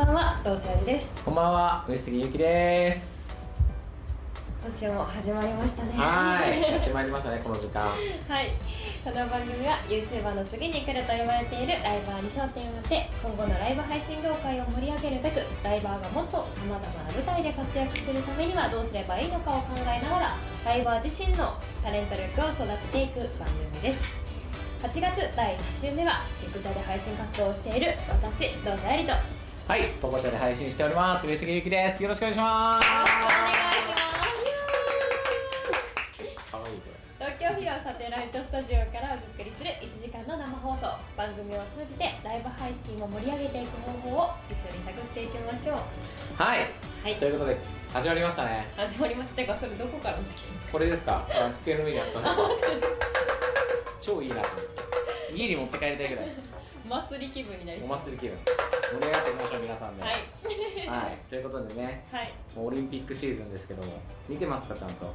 [0.00, 1.12] ばんは、どうせありです。
[1.22, 3.44] こんばんは、上杉ゆきです。
[4.64, 5.92] 今週も始まりましたね。
[5.92, 7.84] はい、 やってまいりましたね、この時間。
[7.84, 7.96] は
[8.40, 8.56] い。
[9.04, 21.52] この番組は YouTuber の次に来ると言われているライバーに焦点を当て、今後のライブ配信業界を盛り上げるべく、ライバーがもっと様々な舞台で活躍するためにはどうすればいいのかを考えながら、ライバー自身の
[21.84, 24.24] タレント力を育てていく番組です。
[24.80, 31.26] 8月第1週目は、陸座で配信活動をしている私、どうせありと、はい、ポコチャで配信しております。
[31.26, 32.02] 上杉ゆきです。
[32.02, 32.86] よろしくお願いします。
[32.86, 34.02] お願いしま
[36.36, 36.50] す。
[36.50, 46.44] かわいいこ東京フィロサテライトスタジオからお送りする1時間の生放送番組を通じてライブ配信を盛り上げていく方法を一緒に探っていきましょうれ。
[46.44, 46.66] はい、
[47.04, 47.56] はいということで、
[47.92, 48.66] 始まりましたね。
[48.76, 52.50] 始まりましたてかそれどこから持ってきたんですこれですかあ机の上にあったの。
[54.02, 54.42] 超いいな。
[55.32, 56.28] 家に持って帰りたいぐらい。
[56.90, 57.98] か祭り気分になりおそう。
[57.98, 58.38] 祭り気分。
[58.90, 60.02] 盛り上がっていきましょう、皆さんで。
[60.02, 60.12] はい。
[60.88, 62.32] はい、ということでね、はい。
[62.56, 63.92] もうオリンピックシーズンですけども、
[64.28, 65.12] 見てますか、ちゃんと？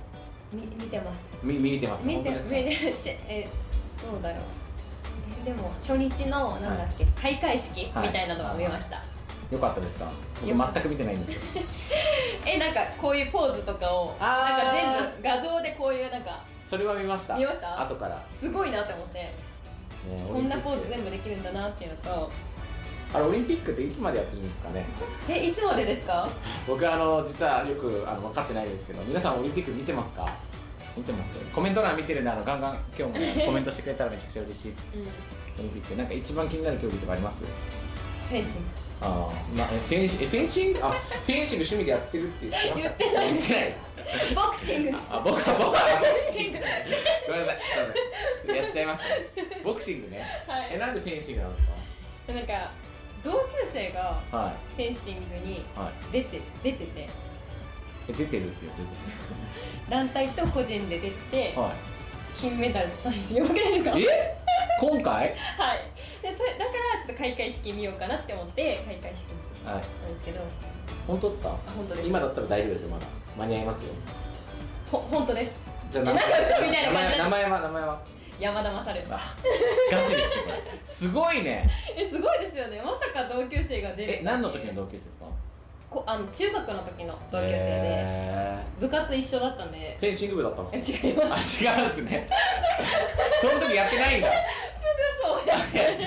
[0.54, 1.12] み見てます。
[1.44, 2.08] み見てます？
[2.08, 2.56] 見て本当ですか？
[2.56, 3.48] 見てしえ
[4.02, 4.40] どうだろう。
[5.42, 8.10] えでも初日のなんだっけ、開会式みはい。
[8.14, 9.02] たいなのを見ました、
[9.52, 10.10] よかったですか？
[10.42, 11.64] 僕よかっ全く見てないんですよ。
[12.48, 14.84] えなんかこういうポーズとかをあー。
[14.86, 17.36] なんか全部画像でこういうなんかそれは見ました。
[17.36, 17.82] 見ました？
[17.82, 18.16] 後から。
[18.16, 19.34] ねすごいなって思って
[20.32, 22.32] そんなポーズ全部できるんだなっていうのと。
[23.14, 24.86] あれオリンピックっていつまでやってるんですかね？
[25.30, 26.30] えいつまでですか？
[26.68, 30.28] 僕あの実はよくあの分かってないですけど皆さんオリンピック見てますか？
[30.98, 34.84] 見てますコメント欄見てるんであのガンガン今日も、ね、 コメントしてくれたらめちゃくちゃ嬉しいです。
[34.96, 35.02] うん。
[35.02, 35.06] オ
[35.60, 35.96] リンピック。
[35.96, 37.42] なんか一番気になる競技とかあります？
[38.30, 38.68] フェンシング。
[39.02, 40.80] あー、まあ、えフェンシえフェンシング？
[40.84, 42.90] あフェンシング趣味でやってるって言ってました。
[42.90, 43.34] 言ってない。
[43.34, 43.74] 言ってない。
[44.36, 44.92] ボクシング。
[44.92, 46.00] ですあ僕は僕は。
[46.00, 46.60] ボクシング。
[47.28, 47.60] ごめんなさ
[48.54, 48.56] い。
[48.56, 49.10] やっちゃいました。
[49.10, 50.26] ねボクシングね。
[50.48, 50.70] はい。
[50.74, 52.72] えなんでフェンシングなんですなんか
[53.24, 53.38] 同級
[53.74, 56.12] 生がフェンシングにはい。
[56.14, 57.10] 出て出てて。
[58.08, 61.72] え出てるってどういうことです団体と個人で出ててかはい
[62.42, 63.98] 金メダルしたんですよよくないですか？
[63.98, 64.38] え？
[64.80, 65.14] 今回？
[65.14, 65.80] はい。
[66.22, 69.28] でそれだからちょっと開会式見ようかなって思って開会式
[69.66, 69.76] はい。
[69.76, 69.82] なん
[70.14, 70.42] ですけど。
[71.08, 71.50] 本当ですか？
[71.50, 72.08] あ本当です。
[72.08, 73.08] 今だったら大丈夫ですよまだ。
[73.38, 73.94] 間に合いますよ。
[74.92, 75.54] ほ本当です。
[75.92, 77.18] じゃえなんか嘘みたいな感じ。
[77.18, 78.02] 名前名前は名前は？
[78.38, 79.36] 山田勝あ
[79.90, 80.62] ガチですねこれ。
[80.86, 81.70] すごいね。
[81.96, 82.82] えすごいですよね。
[82.82, 85.26] まさか同級生が出るえ何の時の同級生ですか？
[85.96, 89.96] こあの中学の時の同級生でへ部活一緒だったんで。
[89.98, 91.08] ーフェンシング部だったんえですか？
[91.08, 91.68] 違います。
[91.70, 92.30] あ違うんですね。
[93.42, 94.32] その時やってないんだ。
[94.32, 94.38] す
[95.24, 96.02] ぐそうやいやす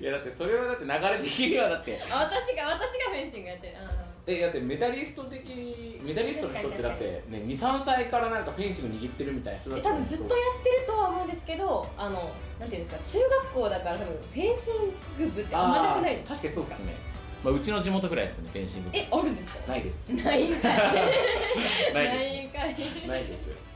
[0.00, 1.98] いやだってそれはだって流れ的にはだって。
[2.10, 12.30] あ私が私がフェンシングやってるあえだってメダリスト的にメダリストの人ってだってね23歳からなんかフェンシング握ってるみたいな人だ多分ずっとやってるとは思うんですけどあの
[12.60, 16.92] なんていうんですか中学校だから多分フェンシング部ってあんまなくない確かにそうっすね、
[17.44, 19.72] まあ、うちの地元ぐらいですねフェンシング部えあるんですか？
[19.72, 20.08] ないです。
[20.10, 20.74] ないんかい。
[21.94, 22.74] ないないんかい。
[22.74, 23.68] ですないです。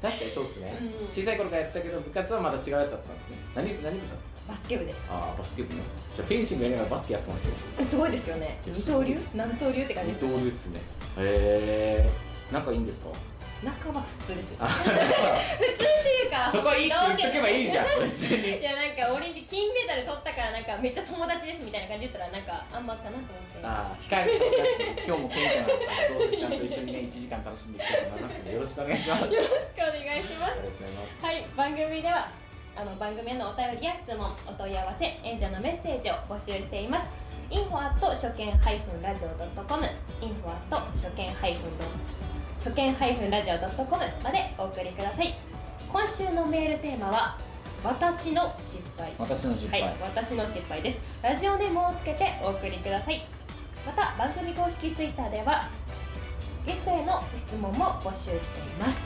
[0.00, 1.08] 確かにそうっすね、うん。
[1.12, 3.36] 小さい頃からやったけど部活はまだ違うやつだったんですね。
[3.54, 4.14] 何何部だ
[4.48, 4.98] バスケ部です。
[5.10, 5.80] ああバスケ部ね。
[6.16, 8.58] じゃあフェンシングやりながらバスケやってたんですよえすごいですよね。
[8.66, 9.18] 二刀流？
[9.34, 10.80] 何刀流って感じ二ですよね刀流っすね。
[11.18, 12.10] へえ
[12.52, 13.08] 仲いいんですか？
[13.62, 23.60] 仲は普通です普通っていうかそこはいいって言っとけばいいじゃん別いにやなんかオリンピック金メダル取ったからなんかめっちゃ友達ですみたいな感じで言ったらなんかあんまかなと思って。
[23.60, 29.24] ああ控えめさせて今日も今回のどうせちゃんと一緒にね1時間楽しんでいきたいと思いますのでよろしくお願いします。
[29.24, 30.56] ありよろしくお願いします。
[30.56, 31.20] がとうございます。
[31.20, 32.28] はい番組では
[32.80, 37.10] あの番組へのお便りや質問お問い合わせ演者のメッセージを募集しています。
[37.50, 38.48] info 初見
[39.02, 39.28] ラジオ
[39.68, 39.84] .com
[40.24, 40.48] info
[40.96, 41.28] 初見
[42.62, 42.94] 初見
[43.30, 45.32] ラジオ .com までお送りください。
[45.90, 47.38] 今週のメールテーマは
[47.82, 49.10] 私の失敗。
[49.18, 50.98] 私の実敗、はい、私の失敗です。
[51.22, 53.24] ラジオネームをつけてお送りください。
[53.86, 55.70] また番組公式ツイッターでは
[56.66, 59.00] ゲストへの質問も募集しています。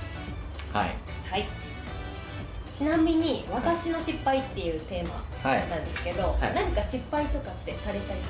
[0.73, 0.89] はい。
[1.31, 1.47] はい。
[2.77, 6.55] ちなみに「私の失敗」っていうテーマはいなんですけど、はい。
[6.57, 8.21] 何か失敗とかってされたり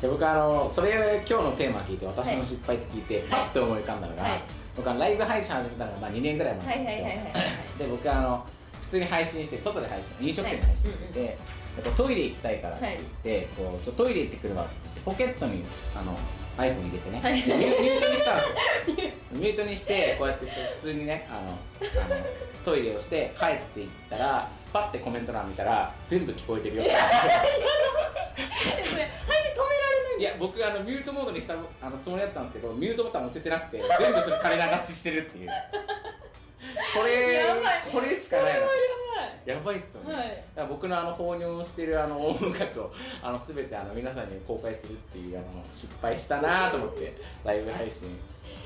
[0.00, 3.24] で僕あのそれ今日のテーマ聞いて私の失敗って聞いて、はい。
[3.28, 4.42] パッと思い浮かんだのが、はい。
[4.76, 8.46] 僕はライブ配信始めたのがまあ2年ぐらい前はいなんですよ、はいはいはいはいで僕あの
[8.82, 11.38] 普通に配信して外で配信飲食店で配信してて、で
[11.84, 12.86] こうトイレ行きたいからって
[13.24, 15.62] 言って、こうちょトイレ行ってくるわってポケットに
[15.94, 16.16] あの
[16.56, 17.42] iPhone 入れてね、はい。
[17.42, 19.10] でミュートにしたんですよ。
[19.32, 20.46] ミュートにしてこうやって
[20.80, 21.40] 普通にねあの
[22.02, 22.16] あの
[22.64, 26.82] トイレをして帰っていったらパッてコメント欄見たら全部聞こえてるよ。
[26.82, 27.08] って配
[28.84, 35.50] 信止められないんいや僕あのミュートモードにしたあのつもりだったんですけどミュートボタン押せてなくて全部それ垂れ流ししてるっていう。
[36.94, 37.44] これ
[37.92, 38.54] これしかない
[39.46, 42.92] ややばいっすよね、はい、僕のあの放尿してるあの音楽を
[43.22, 48.18] あの全てあの皆さんに公開するっていうあの失敗したなと思ってライブ配信。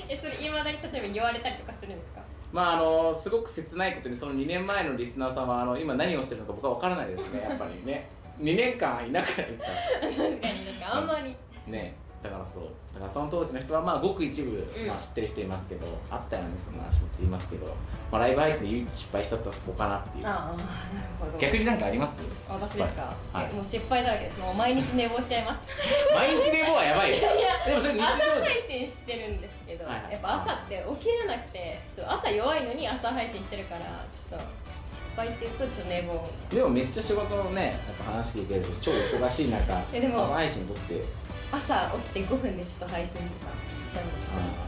[0.08, 2.20] えそれいまだに例えば言われたりとかするんですか？
[2.52, 8.08] まああのすごく切ないことにその2年前のリスナーさんはあの今何をしてるのか僕は分からないですねやっぱりね。
[8.40, 9.66] 2年間いなくないですか？
[10.00, 10.84] 確かに確かに。
[10.84, 11.34] あんまり
[11.66, 11.94] ね。
[12.22, 12.64] だからそう。
[12.94, 14.86] だからその当時の人はまあごく一部、うん。
[14.86, 17.66] まあ、知ってる人いますけどあったよねそんな話もって言いますけど、
[18.10, 20.26] まあ、ライブ配信で唯一失敗したってはそこかなっていう。
[20.26, 20.62] ああな
[21.02, 21.38] るほど。
[21.38, 22.14] 逆になんかあります？
[22.48, 23.48] 私ですか、はい。
[23.50, 24.40] えもう失敗だらけです。
[24.40, 25.68] もう毎日寝坊しちゃいます。
[26.14, 27.28] 毎日寝坊はやばい いや
[27.66, 30.12] でもそれ日常朝配信してるんですけど、はいはい。
[30.12, 34.44] やっぱ朝って起きれなくて朝弱いのに朝配信してるからちょっと
[34.88, 36.30] 失敗っていうとちょっと寝坊。
[36.54, 41.04] でもめっちゃ仕事のねやっぱ話聞いてると超忙しい中えでも朝配信撮って。
[41.52, 43.52] 朝起きて5分でちょっと配信とか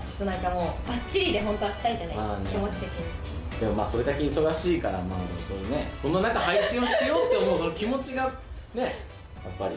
[0.06, 2.50] しちょっとなんかもうバッチリで本当はしたいじゃないですかね。
[2.50, 3.60] 気持ち的に。
[3.60, 5.88] でもまあそれだけ忙しいからまあでもそういうね。
[6.02, 8.30] その中配信をしようって思うその気持ちが
[8.74, 8.92] ねやっ
[9.58, 9.76] ぱり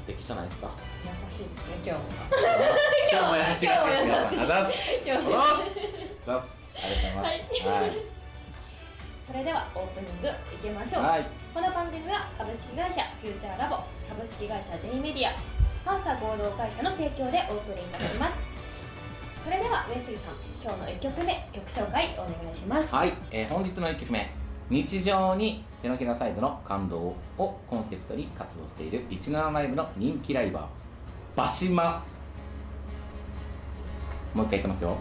[0.00, 0.70] 素敵じゃないですか。
[1.04, 2.08] 優しいですね今日も。
[3.12, 4.74] 今日も優しい今日も優しいありがとうございます。
[5.04, 6.60] 今日もありがとうございます。
[6.74, 7.68] ありがとうございます。
[7.68, 8.20] はい。
[9.30, 11.26] それではオープニングいきましょう、はい。
[11.54, 15.36] この番組は株式会社フューチャーラボ株式会社 J メディア
[15.84, 18.34] パンサー合同会社の提供でお送りいたします。
[19.44, 22.92] それでは上杉さん今日の1曲目曲紹介お願いします。
[22.92, 24.28] はい、えー本日の1曲目
[24.70, 30.80] 日常に手のひらサイズの感動をコンセプトに活動している17ライブの人気ライバー
[31.36, 32.04] バシマ。
[34.32, 34.96] もう一回言ってますよ。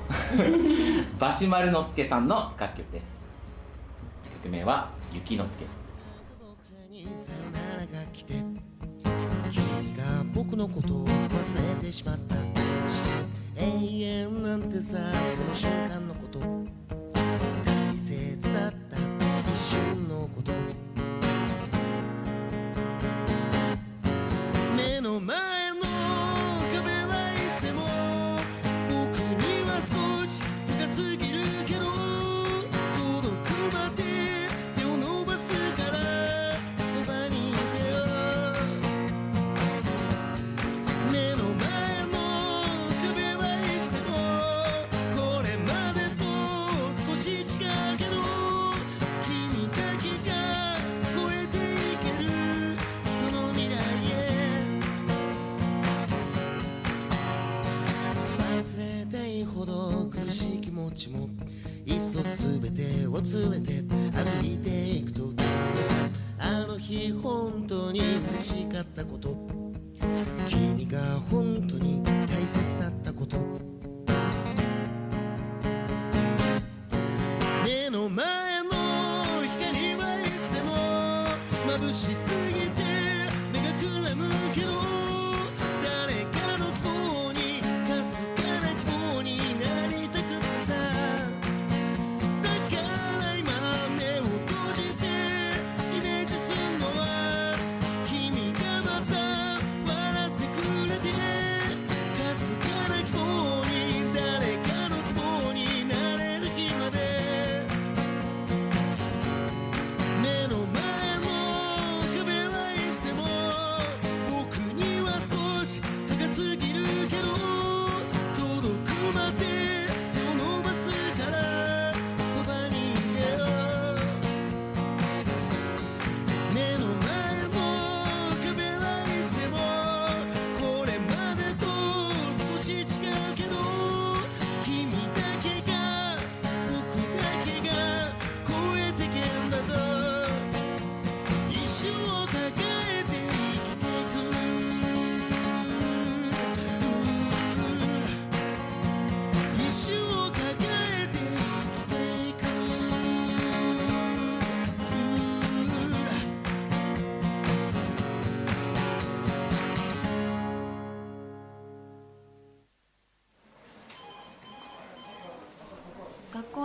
[1.20, 3.20] バシマルノスケさんの楽曲です。
[4.42, 5.66] 曲名は「雪之助」
[6.42, 7.16] 僕らにさよ
[7.52, 8.34] ならが来て
[9.50, 12.42] 君が僕のことを忘れてしまったと
[12.90, 13.10] して
[13.58, 15.04] 永遠なんてさこ
[15.48, 16.40] の瞬間のこと。
[17.66, 18.89] 大切だった。
[19.60, 20.52] 瞬のこと。
[24.78, 25.59] 目の前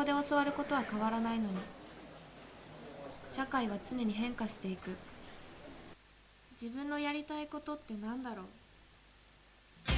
[0.05, 1.57] で教わることは変わらないのに。
[3.35, 4.97] 社会は常に変化していく。
[6.61, 8.45] 自分のやりたいことって何だろう。
[9.87, 9.93] イ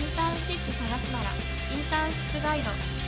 [0.00, 3.07] ンターンシップ探すならインターンシップガイド。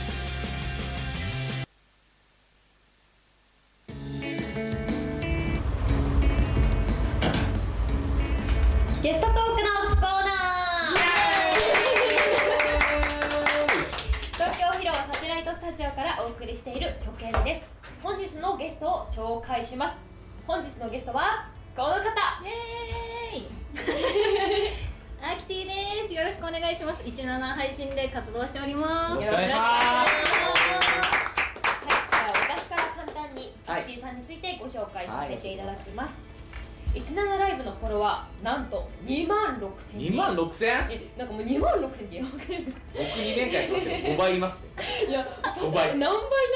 [16.61, 17.61] している初見です。
[18.03, 19.93] 本日のゲストを紹介します。
[20.45, 22.03] 本日のゲストはこの方。
[22.43, 22.49] イ
[23.33, 23.47] エーイ。
[25.33, 26.13] アキティです。
[26.13, 27.01] よろしくお願いします。
[27.01, 29.15] 17配信で活動しております。
[29.15, 29.65] よろしくお願いします。
[29.65, 30.29] はい、
[32.11, 36.13] では私から簡単にはいアキティさんについてご紹介させていただきます、
[36.93, 42.71] 17ライブのフォロワーなんと2万6千2万6000えなんかもう2万6千ってやばくないです。
[42.71, 44.67] か僕2年間やってますけど5倍います
[45.07, 45.97] いや私5倍。
[45.97, 46.09] 何倍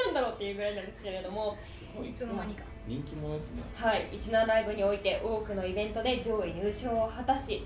[0.04, 1.56] なんだろうっていうぐらいなんですけれども。
[2.04, 2.64] いつの間にか。
[2.86, 3.62] 人気者ですね。
[3.74, 7.64] はい、17ライブにおいて多くのイベントで上位入賞を果たし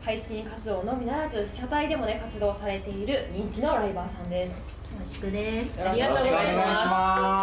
[0.00, 4.52] 配信活動のみならず社体でもね活動されている人気のライバーさんです。
[4.52, 4.56] よ
[4.98, 5.78] ろしくです。
[5.80, 6.92] ありがとうございよろしくお願いしま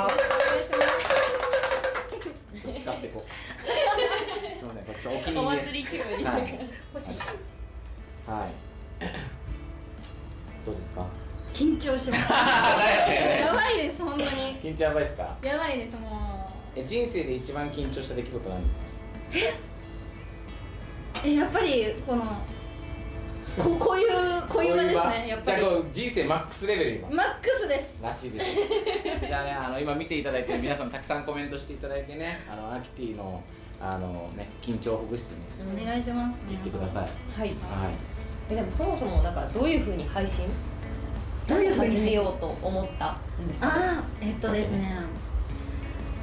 [0.03, 0.79] ますすお
[2.71, 3.23] 願いし 使っていこう
[4.69, 4.83] ません。
[4.85, 6.41] こっちお気にお入りです祭り気分に、はい。
[6.93, 7.19] ます欲しい
[8.29, 9.05] はい。
[10.65, 11.05] どうですか？
[11.53, 12.31] 緊張します。
[12.31, 14.29] や やばいです本当に。
[14.61, 15.37] 緊張やばいですか？
[15.41, 18.83] やばいですもえ人生で一番緊張した出来事なんですか？
[21.23, 22.23] うえやっぱりこの
[23.57, 25.59] ここういうこういう場ですねやっぱり。
[25.59, 27.09] じゃあこう人生マックスレベル今。
[27.09, 28.01] マックスです。
[28.03, 28.45] らしいです。
[29.27, 33.41] じゃあねあの今見ていただいてる皆さんたくさんコメントしていただいてねあのアキティの
[33.81, 35.41] あのね緊張をほぐしてね
[35.81, 37.03] お願いします言ってください。
[37.03, 37.47] はい。
[37.47, 37.55] はい。
[38.49, 40.45] えでもそもそもなんかどういうふうに配信？
[41.47, 43.67] どういうふうに始めようと思ったんですか？
[43.67, 44.99] ああえっとですね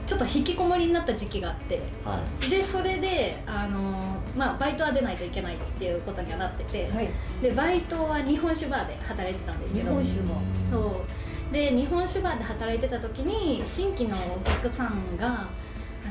[0.06, 1.80] ちょっと引きこもりになった時期があって。
[2.04, 2.50] はい。
[2.50, 6.90] でそれであのまあバイトは出ないといけないっていうことにはなってて。
[6.90, 7.08] はい。
[7.40, 9.88] でバイトは日本酒バーで働いてたんですけど。
[9.88, 10.34] 日本酒バ
[10.70, 11.04] そ
[11.50, 11.52] う。
[11.52, 15.48] で日本酒バーで働いてた時に新規のお客さんが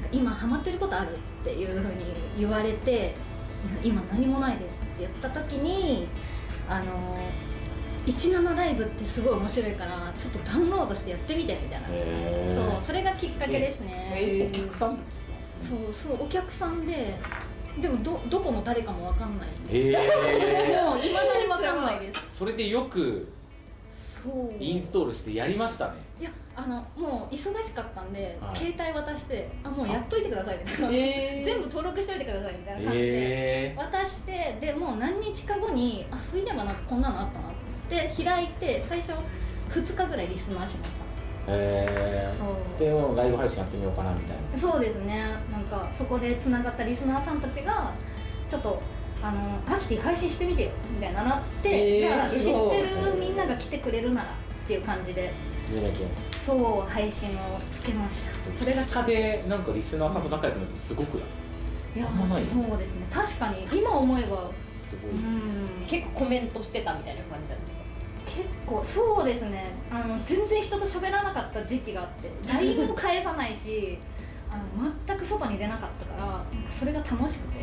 [0.06, 2.06] か今ハマってることあるっていうふうに
[2.38, 3.16] 言われて
[3.84, 6.08] 今何もないですって言った時に
[6.70, 7.20] あの
[8.06, 11.88] 17ライブってすごい面白いからちょっとダウンロードしてやってみてみたいな。
[12.54, 14.50] そうそれがきっかけですね。
[14.54, 15.00] お客さん
[15.64, 17.18] そうそうお客さんで
[17.82, 19.48] でもどどこの誰かも分かんない。
[19.70, 22.20] へえもういまだに分かんないです。
[22.30, 23.28] それでよく
[24.60, 28.58] インストールしてやりましたねいやあのもう忙しかったんで、はい。
[28.58, 37.56] 携帯渡してあもうやっといてくださいみたいな、え 全部登録しといてくださいみたいな感じで、へ渡してでもう何日か後にあそういえばなんかこんなのあったなって。
[37.88, 39.14] 開いて最初
[39.70, 41.06] 2日ぐらいリスナーしました。
[41.48, 42.80] えそう。
[42.80, 44.58] でもうライブ配信やってみようかなみたいな。
[44.58, 45.24] そうですね。
[45.52, 47.92] なんかそこでつながったリスナーさんたちが
[48.50, 48.82] ちょっと
[49.22, 52.00] あのアキティ配信してみてよみたいななって、えー。
[52.00, 55.32] じゃあ知ってるみんなが来てくれるならっていう感じで
[55.68, 56.06] 初めて。
[56.44, 58.52] そう配信をつけました。
[58.52, 62.00] それが2日でなんかリスナーさんと仲良くなるとすごくない？
[62.00, 62.44] いやあんまない？
[62.44, 63.08] ねそうですね。
[63.10, 65.86] 確かに今思えばすごいです、うん。
[65.88, 67.80] 結構コメントしてたみたいな感じなんですか？
[68.26, 69.72] 結構そうですね。
[69.92, 73.98] あの全然人と喋らなかった時期があって LINE も返さないし
[74.52, 76.40] あの全く外に出なかったからなん。
[76.40, 77.60] かそれが楽しくて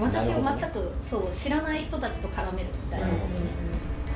[0.00, 3.32] なんか私を全く、そう知らない人たちと絡めるみたいな、なるほど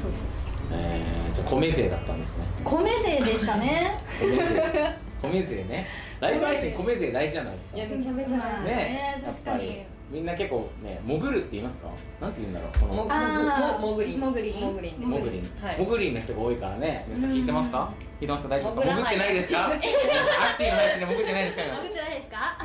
[0.00, 0.43] そうそうそうそう
[0.74, 2.44] えー、じゃあ米勢だったんですね。
[2.64, 4.02] 米勢でしたね。
[4.20, 4.96] 米勢。
[5.22, 5.86] 米勢ね。
[6.20, 7.76] ライブ配信米勢大事じゃないですか。
[7.76, 8.74] いやめちゃめちゃまあ大事ね。
[8.74, 11.88] ねやっ確かにみんな結構ね潜るって言いますか？
[12.20, 12.72] なんて言うんだろう？
[12.78, 15.78] このもあーももぐりんもぐりんもぐりんですモグリン、はい。
[15.78, 17.04] モグリンの人が多いからね。
[17.08, 17.92] 皆さん聞いてますか？
[18.20, 18.48] 聞いてますか？
[18.50, 18.94] 大丈夫ですか？
[18.94, 19.68] 潜ってないですか？
[19.68, 21.62] 皆さんアクティの配信で潜ってないですか？
[21.64, 22.36] 皆さん潜ってないですか？
[22.36, 22.64] は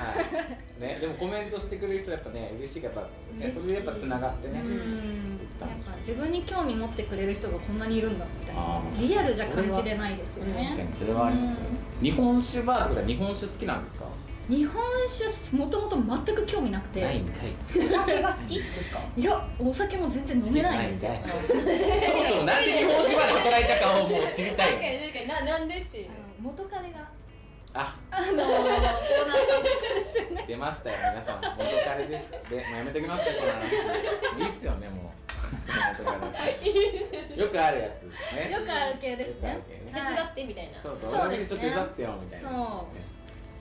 [0.79, 0.81] い。
[0.81, 3.61] ね、でもコメントしてくれる人やっぱね嬉しいからやっぱ、ね、嬉しい。
[3.61, 5.39] それでやっぱつながってね、うん。
[5.59, 10.61] やっぱ自分に興味持ってくれる人がこんなにいるんだみたいあーなリアルじゃ感じれないですよね。
[10.61, 11.69] 確かにそれはありますよね、
[12.01, 14.05] 日本酒バーってことは日本酒好きなんですか？
[14.49, 17.01] 日本酒もともと全く興味なくて。
[17.01, 17.49] ないんかい。
[17.69, 18.99] お酒が好きですか？
[19.15, 20.97] いやお酒も全然飲めないんで。
[20.97, 21.11] すよ。
[21.23, 21.53] そ
[22.17, 25.27] もそもなんで日本酒バーで働いたかをもう知りたい確かに確かに。
[25.45, 26.09] ななんでっていう。
[26.41, 26.97] 元彼が。
[27.75, 27.95] あ。
[28.09, 29.69] あのオーナーさんで
[30.11, 30.45] すよね。
[30.47, 31.41] 出ましたよ皆さん。
[31.41, 31.53] 元
[31.85, 32.31] 彼です。
[32.31, 34.41] でもうやめときますよこの話。
[34.41, 35.09] いいっすよねもう。
[37.39, 38.51] よくあるやつですね。
[38.51, 39.59] よくある系ですね。
[39.93, 40.79] 手伝ってみたいな。
[40.79, 41.11] そうそう。
[41.13, 41.47] そうですね。
[41.47, 42.59] ちょっと手伝ってよみたいなそう。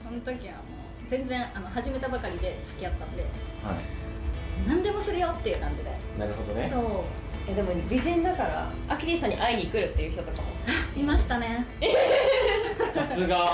[0.03, 0.78] その時はもう
[1.09, 3.23] 全然あの始めたばかりで付き合ったんで
[3.63, 4.67] はい。
[4.67, 5.91] 何でもするよっていう感じで。
[6.19, 6.69] なるほどね。
[6.71, 7.51] そう。
[7.51, 10.43] えでも美人だからアキティさんに会いに来るっていう人とかも。
[10.95, 11.65] いましたね。
[12.93, 13.37] さすが。
[13.37, 13.53] さ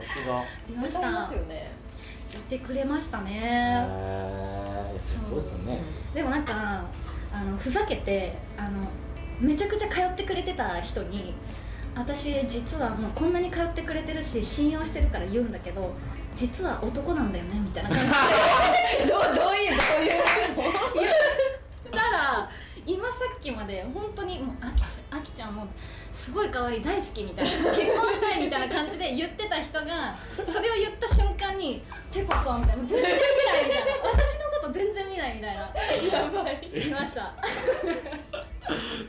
[0.00, 0.42] すが。
[0.68, 1.70] いまし絶対いまたすよね。
[2.32, 5.80] いてくれましたへねえそうですよね。
[6.14, 6.84] でもなんか
[7.32, 8.88] あのふざけてあの
[9.40, 11.34] めちゃくちゃ通ってくれてた人に
[11.94, 15.92] 私実はもうこんなに通ってくれてるし信用してるから言うんだけど
[16.36, 18.04] 実は男なんだよねみたいな感じ
[19.06, 19.06] で。
[19.12, 20.12] どうどういうどういう
[20.94, 21.12] 言っ
[21.92, 22.48] たら
[22.86, 25.66] 「今さっきまで本当にもうあきちゃんあきちゃんも
[26.12, 30.14] すごい可愛い大好きみたいな結婚したいみたいな感じで言ってた人が
[30.46, 33.14] それを言った瞬間に「てこそ」みたいな「全然見ない」
[33.66, 35.60] みたいな「私のこと全然見ない」みたいな。
[35.60, 36.70] やばい。
[36.72, 37.34] 言いました。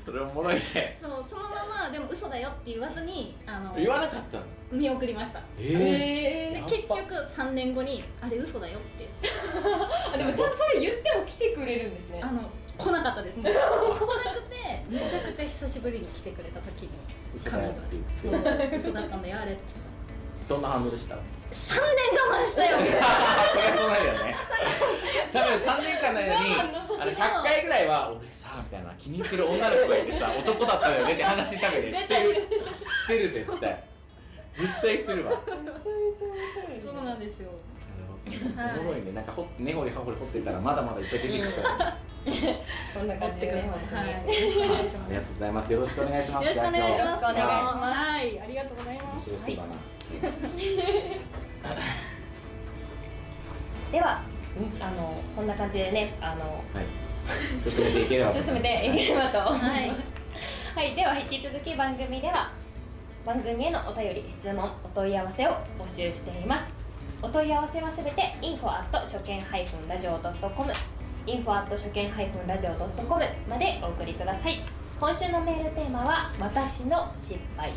[0.05, 0.97] それおもろいね。
[0.99, 4.43] そうそのままでも嘘だよって言わずにあの言わなかったの？
[4.71, 5.41] 見送りました。
[5.59, 9.09] ええで結局3年後に「あれ嘘だよ」って。
[10.17, 12.21] でもちゃんとそれ言っても来てくれるんですね。
[12.23, 13.51] あの来なかったですね。
[13.51, 13.61] 来な
[14.33, 16.89] くてめちゃくちゃ久しぶりに来てくれた時に
[17.35, 18.77] 嘘だよってそう言って。
[18.77, 19.61] 嘘だったんだよあれっつっ
[20.47, 21.21] どんな反応でしたた？
[21.51, 21.83] 3年
[22.31, 22.79] 我慢したよ。
[22.79, 23.07] みたいな
[23.51, 24.35] そりゃそうなるよね。
[25.33, 26.55] 多分3年間の間に
[27.01, 31.99] あの100回ぐらいは俺さみたいな気に入ってる女の子がいてさ男だったのよねって話多分ね。
[31.99, 33.83] してるしてる絶対。
[34.53, 35.31] 絶対するわ。
[36.83, 37.49] そうなんですよ
[38.79, 41.61] おもろいねなんかほ根掘り葉掘り掘ってたらまだまだいっぱい出てきそ
[42.99, 49.69] こんな感じでね本当に、はいよろしくお願いしますりがとうございますよろしくお願いしますよろしくお願いしますよろしくお願いしますはいありがとうございます面白そうだな、
[53.91, 54.21] では
[54.79, 56.85] あのこんな感じでねあのはい、
[57.63, 58.41] 進めていければと。
[58.41, 59.39] 進めていければと。
[59.39, 59.91] はい。
[60.75, 62.51] はい、では引き続き番組では
[63.25, 66.65] 番組へのお便り質問お問い合わせを募集しています。
[67.21, 69.45] お問い合わせはすべて info 初見
[69.87, 70.73] ラジオ .com
[71.27, 72.11] info 初見
[72.47, 74.61] ラジオ .com までお送りください。
[75.01, 77.71] 今週のメールテーマは私の失敗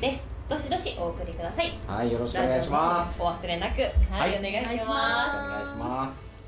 [0.00, 1.78] ですどしどしお送りください。
[1.86, 3.22] はい、よろしくお願いします。
[3.22, 3.82] お忘れなく。
[3.82, 4.38] はい、はい。
[4.40, 6.44] お願いしままお願いします。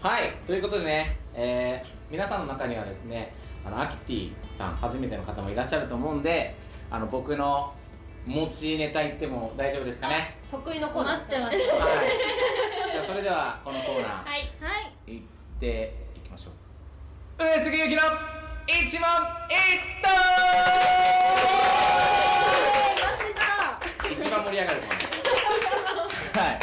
[0.00, 3.34] はいということでね、えー皆さんの中にはですね
[3.66, 6.54] あのアキティさん初めての方もいらっしゃると思うんで
[6.90, 7.74] あの僕の
[8.26, 10.38] 持ちネタ言っても大丈夫ですかね？
[10.46, 11.18] す得意のコーナー。
[11.18, 11.56] 待ってます。
[11.56, 11.66] はい。
[12.92, 14.24] じゃあそれではこのコーナー。
[14.24, 14.40] はい。
[14.58, 15.12] はい。
[15.12, 15.24] 行っ
[15.60, 16.50] ていきましょ
[17.38, 17.44] う。
[17.44, 18.00] 上杉ゆきの
[18.66, 19.00] 一問
[19.50, 19.60] 一
[20.02, 21.83] 答
[24.64, 25.14] 上がるコーナー
[26.34, 26.58] はい。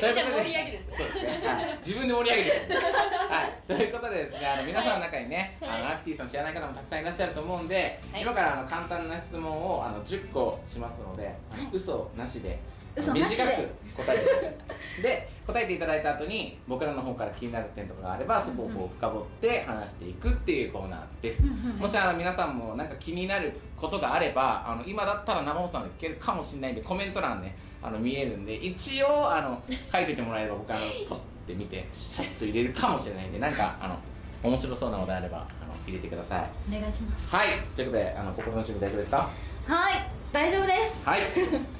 [0.00, 2.74] ということでそうですね、はい、自分で盛り上げてる。
[2.76, 3.52] はい。
[3.66, 8.22] ということでですねあの皆さんの中にね、あのアクティさん知らない方もたくさんいらっしゃると思うんで、はい。
[8.22, 12.58] 今からあの簡単な質問をあの10個しますので、あの嘘なしで
[12.96, 13.44] 嘘なしで。
[13.44, 13.50] 短
[13.96, 15.02] く答えてください。
[15.02, 21.44] で答えていただいた後に僕らの方から気になる点とかがあればそこをこう深掘って話していくっていうコーナーです、
[21.78, 33.96] もしあの皆さんもなんか気になることがあればあの今だったら生放送で聞けるかもしれないんでコメント欄ねあの見えるんで一応あの書いておいてもらえれば僕あのポッて見てシャッと入れるかもしれないんでなんかあの
[34.42, 36.50] 面白そうなのであればあの入れてください。
[36.76, 37.28] お願いします。
[37.28, 37.48] はい。
[37.76, 39.30] ということであの心の準備大丈夫ですか？
[39.66, 40.10] はい。
[40.32, 41.06] 大丈夫です。
[41.06, 41.20] はい。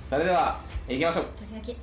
[0.09, 1.27] それでは行きましょう。
[1.39, 1.79] 時々。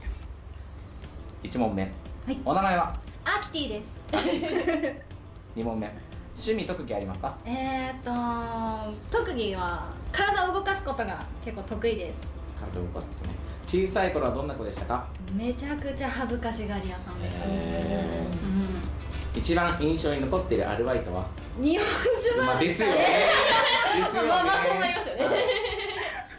[1.43, 2.37] 1問目、い。
[2.45, 2.95] お名前は？
[3.25, 4.01] アキティです。
[5.57, 5.87] 2問目。
[6.35, 7.35] 趣味特技ありますか？
[7.45, 12.19] えーっと特技は体を動かすことが結構得意です。
[12.59, 13.35] 体を動かすことね。
[13.67, 15.05] 小さい頃はどんな子でしたか？
[15.33, 17.45] めちゃくちゃ恥ずかしがり屋さんでした。
[17.45, 18.27] ね、へ
[19.35, 21.25] う一番印象に残っているアルバイトは？
[21.59, 21.85] ん、日本
[22.21, 22.95] 酒はまあですよね。
[23.03, 23.03] で
[24.09, 24.29] すよね。
[24.29, 25.25] まあまあそうなりますよね。
[25.25, 25.43] はい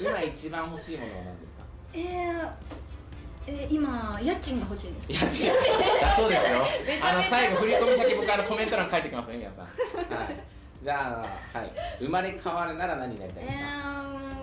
[0.00, 1.53] 今一番欲しいものは何ですか？
[1.94, 2.50] えー、
[3.46, 5.12] えー、今家賃が欲しいです。
[5.12, 5.28] いや違う
[6.04, 6.66] あそうですよ。
[7.02, 9.64] あの最後振り込み先僕あのコメント欄書いてきますね皆さん。
[9.64, 9.70] は
[10.24, 10.40] い。
[10.82, 11.72] じゃあはい。
[12.00, 13.64] 生まれ変わるなら何になりたいえですか、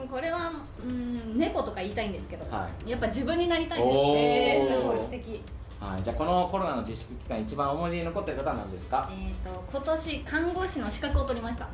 [0.05, 4.17] ー、これはうん猫とか言いたいんですけど、はやっぱ自分になりたいですおー。
[4.17, 5.41] えー、すごい素敵。
[5.79, 9.09] はい、じゃあこのコロナの自粛期間一番思い出に残ってる方は何ですか？
[9.11, 11.65] えー、と今年看護師の資格を取りました。
[11.65, 11.67] へ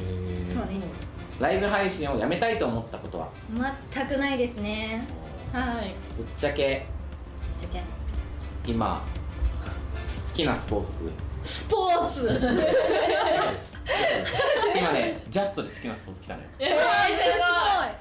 [0.00, 0.80] えそうです
[1.42, 3.28] ライブ配信をやめたいと思ったことは？
[3.92, 5.04] 全くないですね。
[5.52, 5.92] はい。
[6.16, 6.86] ぶっちゃけ。
[7.58, 7.82] じゃけ。
[8.64, 9.04] 今
[10.24, 11.10] 好きなスポーツ。
[11.42, 12.40] スポーツ？
[14.76, 16.48] 今ねジャストで好きなスポーツ来たのよ。
[16.60, 16.76] えー、す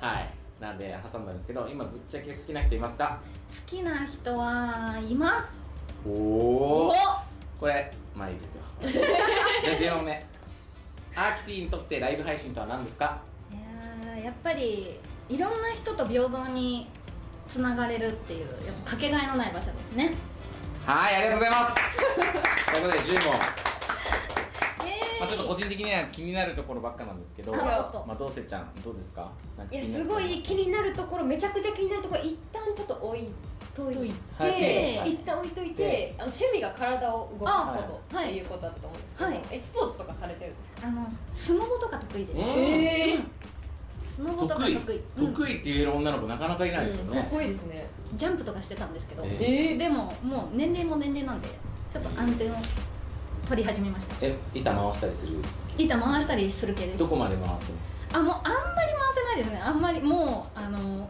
[0.06, 0.30] はい。
[0.62, 3.20] なんで挟んだんですけど今ぶっちゃけ好きな人いますか？
[3.20, 5.56] ごい好きな人はいます。
[6.06, 6.94] おおお
[7.60, 8.62] これまあいいですよ。
[8.84, 10.24] じゃあ10問目
[11.16, 13.20] アーキティにとってライブ配信とは何ですか？
[13.28, 13.31] い
[14.18, 16.88] やっぱりいろんな人と平等に
[17.48, 20.14] つながれるっていうやっぱかけがえのない場所ですね。
[20.86, 21.76] はいありがとうございます。
[22.72, 23.34] ということで10問。
[24.88, 27.60] えまあ、ちょっと個人的には気になるところばっかなんですけど、ま
[28.10, 29.32] あ、どうせちゃんどうですか？
[29.70, 33.30] いやすごい気になるところめちゃくちゃ気になるところ一旦ちょっと置い
[33.76, 34.48] といて、は
[35.06, 39.42] い一旦置いといてあの趣味が体を動かすことはいっていうことだと思うんですけど、はい。
[39.52, 40.88] えスポーツとかされてるんですか？
[40.88, 42.46] あのスノボとか得意です、うん。
[42.46, 43.24] えー
[44.22, 45.02] スノボとか得得意意。
[45.18, 45.34] うん。
[45.34, 47.22] 得意って言える女の子なかなかいないですよね。
[47.22, 47.88] かっ、こいいですね。
[48.16, 49.78] ジャンプとかしてたんですけど、ええ。
[49.78, 51.50] でももう年齢も年齢なんで
[51.92, 52.56] ちょっと安全を
[53.48, 54.16] 取り始めました。
[54.22, 55.34] え板回したりする？
[55.78, 57.00] 板回したりする系です。
[57.00, 57.48] どこまで回す
[58.14, 58.20] の？
[58.20, 59.60] あもうあんまり回せないですね。
[59.60, 61.10] あんまりもうあの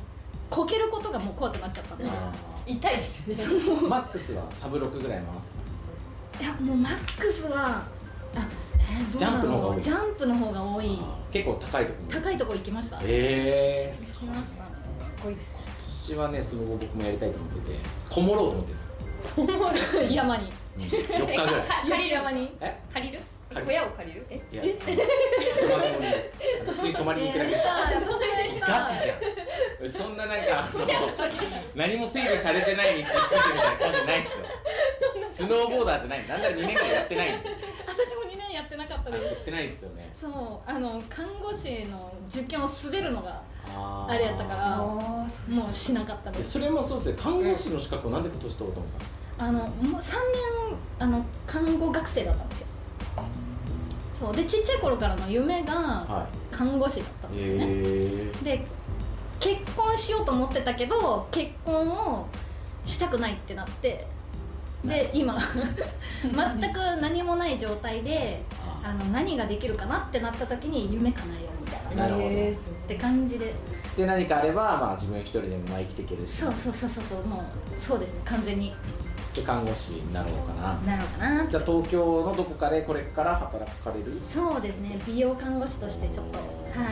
[0.49, 2.05] こけることがもう怖くなっちゃったんで。
[2.05, 2.31] あ
[2.65, 3.43] 痛いですよね。
[3.43, 5.51] ーマックスはサブ6ぐらい回す
[6.39, 7.83] いやもうマックスは
[8.35, 8.47] あ
[8.79, 9.81] えージャンプの方が多い。
[9.81, 10.97] ジャンプの方が多い。
[10.97, 12.97] の結構高いところ高いとこ行きました。
[12.97, 13.93] 行え。
[13.93, 14.69] えきましたね。
[14.99, 15.51] かっこいいです
[16.09, 18.87] 今年はねスノボ僕もやりたいと思っててこもろうと思ってです
[20.13, 20.51] 山に。
[20.77, 21.37] うん、4日ぐらい。
[21.37, 21.53] か
[21.89, 22.55] 借りる山に？
[22.59, 22.79] え？
[22.93, 23.19] 借りる？
[23.53, 24.25] 小屋を借りる？
[24.29, 24.41] え？
[24.51, 24.63] いや
[25.69, 26.39] 泊まりもいいです。
[26.65, 27.63] 普通に泊まりに行くだけです。
[28.43, 29.89] えーガチじゃん。
[29.89, 30.85] そんななんかあの
[31.75, 34.31] 何も整備されてない道行ってみたいな感じないっすよ。
[35.31, 36.27] スノーボーダーじゃない。
[36.27, 37.70] なんなら2年間やってないんで私も2年
[39.17, 40.13] やってなかったですやってないっすよね。
[40.19, 44.13] そうあの看護師の受験を滑るのがあー。
[44.13, 45.27] あれやったからも
[45.69, 46.51] うしなかったでです。
[46.51, 48.91] それもそうですね看護師の資格をなんで今年取ろうと思っ
[49.37, 52.67] あのもう3年あの看護学生だったんですよ。
[54.19, 58.65] そうでちっちゃい頃からの夢が看護師だったんいですね、へえで
[59.39, 62.27] 結婚しようと思ってたけど結婚を
[62.85, 64.05] したくないってなって
[64.85, 65.39] で今
[66.21, 68.43] 全く何もない状態で
[68.83, 72.03] あの何ができるかなってなった時に夢叶えようみたいな。
[72.03, 72.27] なるほど。
[72.27, 72.31] っ
[72.87, 73.53] て感じで。
[73.97, 76.37] で何かあれば、まあ、自分一人でもまあ生きていけるし。
[76.37, 77.23] そうそうそうそうそう。
[77.25, 78.21] もうそうですね。
[78.25, 78.73] 完全に。
[79.35, 80.73] で看護師になろうかな。
[80.85, 84.11] なろうかなじゃあ東京のどこかでこれから働かれる？
[84.33, 84.99] そうですね。
[85.07, 86.43] 美容看護師としてちょっとは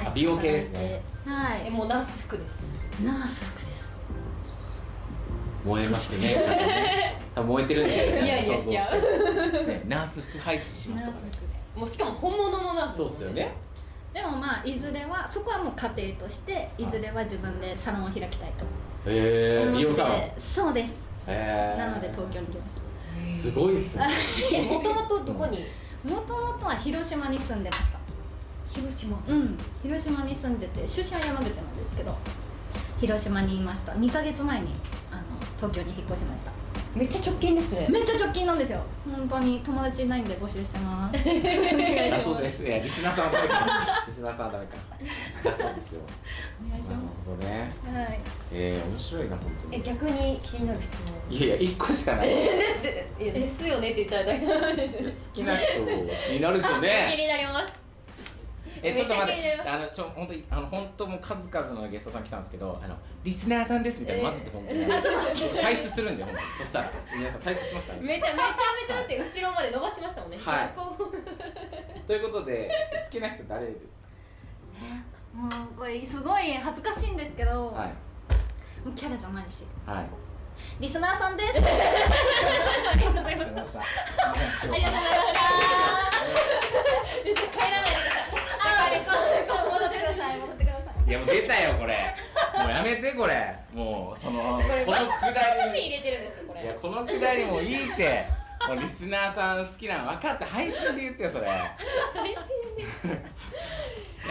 [0.04, 0.08] い。
[0.08, 1.02] あ美容系ですね。
[1.26, 1.64] はい。
[1.68, 2.80] えもうナース服です。
[3.04, 3.80] ナース服です。
[5.66, 7.20] 燃えます ね。
[7.36, 8.26] 多分燃えてるんで。
[8.26, 9.02] いやいやそうそう違そう。
[9.68, 11.24] ねナース服配信しますとかね。
[11.34, 13.54] 服でもうしかも本物のナースそうっすよね。
[14.14, 16.86] でもまあいずれはそこはもう家庭としてい。
[16.88, 18.66] ずれは自分でサロンを開きたいと。
[19.10, 20.12] へえ思って美容サロン。
[20.14, 21.08] へそうです。
[21.28, 22.82] えなので東京に来ました。
[23.32, 24.08] すごいっすね。
[24.52, 25.64] えもともとどこに？
[26.04, 28.00] もともとは広島に住んでました。
[28.72, 29.18] 広島。
[29.28, 29.58] うん。
[29.84, 32.16] 広島に住んでて出身は山口なんですけど
[33.00, 33.92] 広島にいました。
[33.94, 34.68] 2ヶ月前に
[35.12, 35.22] あの
[35.58, 36.52] 東京に引っ越しました
[36.96, 37.88] めっちゃ直近ですね。
[37.90, 38.82] めっちゃ直近なんですよ。
[39.10, 41.16] 本当に友達いないんで募集してます。
[41.22, 42.22] お願いします。
[42.22, 42.82] あそうですね。
[42.84, 44.06] リスナーさんはダメか。
[44.08, 44.76] リスナーさんはダメか。
[45.44, 46.02] だそうですよ。
[46.68, 47.72] お願いしなるまほどね。
[47.84, 48.20] すはい。
[48.52, 49.78] えー、面白いな本当に。
[49.78, 50.90] え逆に気になる質
[51.30, 51.40] 問い。
[51.42, 52.28] やいや一個しかない。
[53.20, 53.68] です。
[53.68, 55.12] よねって言っちゃうだけなんで。
[55.12, 55.66] す好きな人
[56.28, 57.74] 気になるっすよ 気ねになります
[58.82, 59.62] えちょっと待って。
[59.66, 64.32] あのちょ本当にあの本当もう数々のゲストさん来たんですけどあのリスナーさんですみたいなえー。
[64.32, 66.46] まずって本当に、退出するんで本当に。
[66.60, 68.08] そしたら皆さん退出しますからね。
[68.08, 70.38] めちゃめちゃめちゃだって後ろまで伸ばしましたもんね。
[70.40, 70.74] はい。
[72.08, 72.72] ということで
[73.06, 74.00] 好きな人誰です
[75.34, 77.90] もうこれすごい恥ずかしいんですけど、かはい。
[78.86, 79.66] もうキャラじゃないし。
[79.86, 80.06] はい。
[80.80, 81.54] リスナーさんです。
[81.56, 81.60] あ
[82.96, 83.80] りがとうございました。
[83.80, 83.84] あ
[84.66, 85.00] りがとうございま
[87.24, 87.90] 絶対帰らない
[88.90, 91.96] でくださいした戻ってください戻ってくださいいやもう出たよこれ。
[92.62, 93.56] もうやめてこれ。
[93.74, 94.68] もうそのこのく
[95.34, 96.64] だ海り入れてるんですよこれ。
[96.64, 98.28] いやこのくだりもいいって
[98.68, 101.48] もうリスナーさん好きなの分かって配信で言ってよそれ。
[101.50, 101.52] い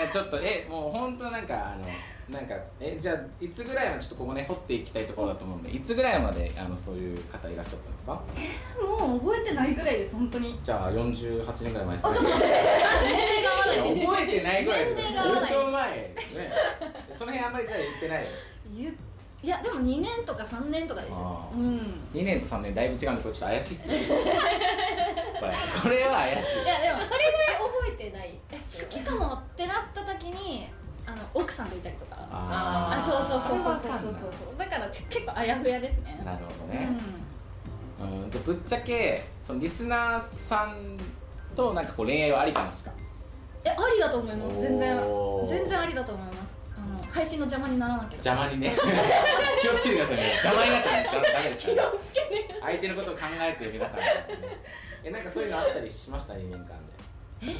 [0.01, 1.85] やちょっとえもう本当なんかあの
[2.29, 8.13] なんかえじゃあいつぐらいまでちょっとここね掘っていきたいところだと思うんでいつぐらいまであのそういう方いらっしゃったんですか？
[9.07, 10.61] もう覚えてないぐらいです本当に。
[10.63, 12.55] じゃあ48年ぐらい前ですか、あちょっと待って。
[13.03, 16.15] 年齢が合わない覚えてないぐらいです年齢が合わないね。
[17.17, 18.27] その辺あんまりじゃあ言ってない？
[18.77, 18.95] 言う
[19.41, 21.49] いやでも2年とか3年とかですよ。
[21.55, 21.79] うん。
[22.13, 24.09] 2年と3年だいぶ違うんでこれちょっと怪しいっすね。
[25.39, 26.63] これこれは怪しい。
[26.65, 28.41] いやでもそれぐらい覚えてない。
[28.51, 30.69] 好きかもってなった時に
[31.07, 32.17] あの奥さんといたりとか。
[32.33, 33.01] ああ。
[33.01, 34.59] そうそうそうそうそうそう。
[34.59, 36.21] だから結構あやふやですね。
[36.25, 36.89] なるほどね、
[38.01, 38.23] うん。
[38.23, 40.99] うん、でぶっちゃけそのリスナーさん
[41.55, 42.91] となんかこう恋愛はありかなしか。
[43.65, 44.61] えありだと思います。
[44.61, 45.01] 全然。
[45.47, 46.58] 全然ありだと思います
[47.19, 48.31] 配信の邪魔にならなければ。
[48.31, 48.71] 邪魔にね。
[49.61, 50.31] 気をつけてくださいね。
[50.39, 51.93] 邪魔になったらダメですから
[52.63, 53.99] 相手のことを考えて皆さん。
[55.03, 56.69] えなんかそういうのあったりしました？2年間
[57.43, 57.57] で。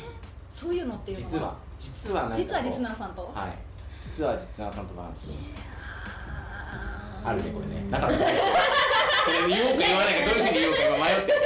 [0.55, 1.57] そういうのっていうの実は。
[1.77, 2.45] 実はなんかこう。
[2.45, 3.23] 実はリスナーさんと？
[3.35, 3.59] はい。
[4.01, 5.09] 実は実はさんと話。
[6.71, 7.91] ああるねこれね。
[7.91, 8.17] なかった。
[8.17, 11.39] これ言おうか言わないかどういうふうに言おうか今迷ってる。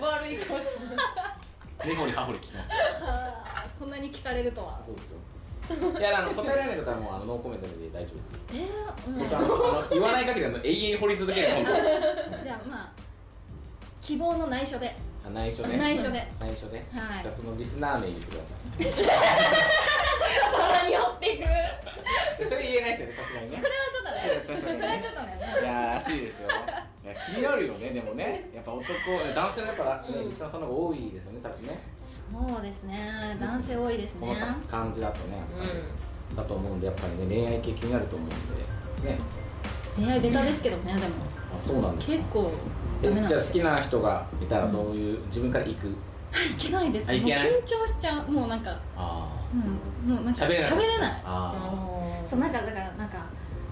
[0.00, 2.70] 悪いかもしれない根掘り葉掘り聞きます。
[3.78, 4.82] こんなに聞かれるとは。
[4.84, 5.29] そうですよ
[5.70, 8.38] いやあの答えられない方はもうあのノーコメントで大丈夫ですよ。
[8.52, 9.18] えー、うん。
[9.18, 9.46] 僕あの
[9.78, 11.46] あの言わない限りは永遠に掘り続ける。
[11.54, 12.92] 本当じゃあまあ
[14.00, 14.96] 希望の内緒で。
[15.24, 16.26] あ内緒ね内緒で。
[16.40, 17.22] 内緒ねはい。
[17.22, 19.06] じゃあそのリスナー名入れてください。
[19.06, 19.12] さ
[20.82, 21.48] らに掘っていくで
[22.48, 23.56] それ言えないですよねさすがにね。
[23.56, 24.18] それはちょっとね。
[24.46, 25.38] それはちょっとね。
[25.38, 26.48] いやーらしいですよ
[27.02, 28.50] いや気になるよねでもね。
[28.54, 28.84] やっぱ男
[29.34, 30.28] 男性のやっぱ、ねうん。
[30.28, 31.80] リスナーさんの方が多いですよね多分ね
[32.30, 33.36] そうですね。
[33.40, 36.36] 男性多いですこのね感じだとねやっぱり。
[36.36, 38.30] だと思うんでやっぱりね恋愛系気になると思うん
[39.02, 39.10] で。
[39.10, 39.18] ね。
[39.98, 41.06] 出会いベタですけどねでも。
[41.56, 42.16] あそうなんですか。
[42.18, 42.52] 結構
[43.02, 43.56] ダメえなんです。
[43.58, 45.88] よじゃあ好きな人がいたらどういう、自分から行く？
[45.88, 47.34] いけないですもう緊
[47.64, 48.30] 張しちゃう。
[48.30, 48.78] もうなんか。
[48.96, 50.14] あうん。
[50.14, 50.70] もうなんか喋れない。
[50.70, 51.22] 喋れない。
[51.24, 53.24] あそうなんかだからなんか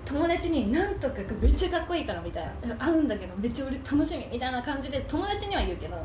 [0.09, 5.97] 友達になんとかめっちゃかっこいいからみたいな会うんだけどめっちゃ俺楽しみみたいな感じで友達には言うけど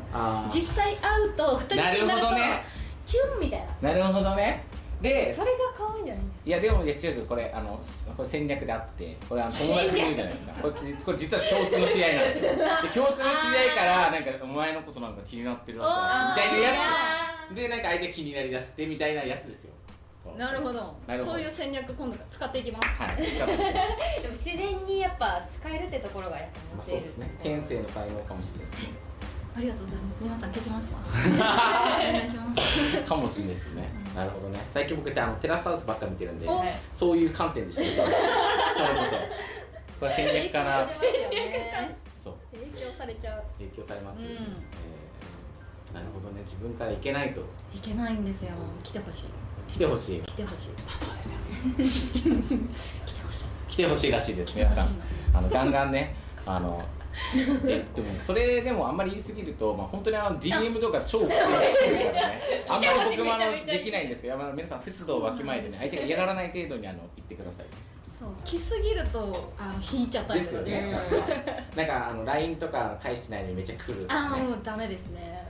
[0.52, 2.64] 実際会うと二人きりになるとなるほどね。
[3.06, 3.88] チュンみたいな。
[3.92, 4.62] なるほどね。
[5.02, 6.40] でそれが可愛いんじゃないですか？
[6.46, 7.80] いやでもいや違う違うこれあの
[8.16, 10.52] これ戦略であってこれあの友達に言うじゃないですか。
[10.62, 12.50] これこれ実は共通の知り合いなんですよ。
[12.54, 13.24] で共通の知り
[13.70, 16.70] 合いからなんかお前のことなんか気になってるみたいなや
[17.50, 17.54] つ。
[17.54, 19.72] でなんか相手気になりだしてみたいなやつですよ
[20.32, 20.94] なるほど。
[21.06, 22.88] そういう戦略今度使っていきます。
[22.88, 23.16] はい
[24.22, 28.88] でも自然にやっぱ使えるってところがやっぱまあモテるそうですね天性の才能かもしれないですね。
[29.56, 30.22] ありがとうございます。
[30.22, 30.96] 皆さん聞きました。
[32.10, 33.08] お願いします。
[33.08, 34.58] かもしれないですよね、なるほどね。
[34.70, 36.56] 最近僕ってあのテラスハウスばっか見てるんでお。
[36.58, 37.92] はいそういう観点で知ってる。
[37.94, 40.00] 人のこと。
[40.00, 40.88] これ戦略かな
[42.24, 42.34] そう。
[42.52, 43.44] 影響されちゃう。
[43.58, 44.20] 影響されます。
[44.20, 44.26] うん。
[44.26, 44.38] えー
[45.94, 46.42] なるほどね。
[46.42, 47.40] 自分から行けないと。
[47.72, 48.50] いけないんですよ。
[48.82, 49.24] 来てほしい
[49.74, 50.20] 来てほしい。
[50.20, 50.68] 来てほしい。
[50.96, 52.58] そうですよ
[53.04, 54.96] 来てほしい来てほしいらしいです皆さん。
[55.34, 56.14] あのガンガンね。
[56.46, 56.80] あの
[57.66, 62.40] えでもそれでもあんまり言い過ぎると、まあ、本当にあの DM とか超来てるからね。
[62.68, 67.66] あんまり僕もあのできないんですけどあの皆さん節度をわきまえてね相手が嫌がらない程度にあの言ってください。
[68.16, 70.62] そう来すぎるとあの引いちゃったりですよ。
[70.62, 70.98] ねね。
[71.74, 75.44] なんかあの LINE とか返してないのにめっちゃ来るとああもうダメですね。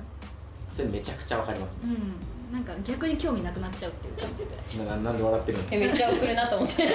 [0.75, 1.83] それめちゃくちゃわかりますね。
[1.85, 4.85] うんなんか逆に興味なくなっちゃうっていう感じで。
[4.89, 6.85] ななんで笑ってるんですえめっちゃ送るなと思って。
[6.85, 6.89] か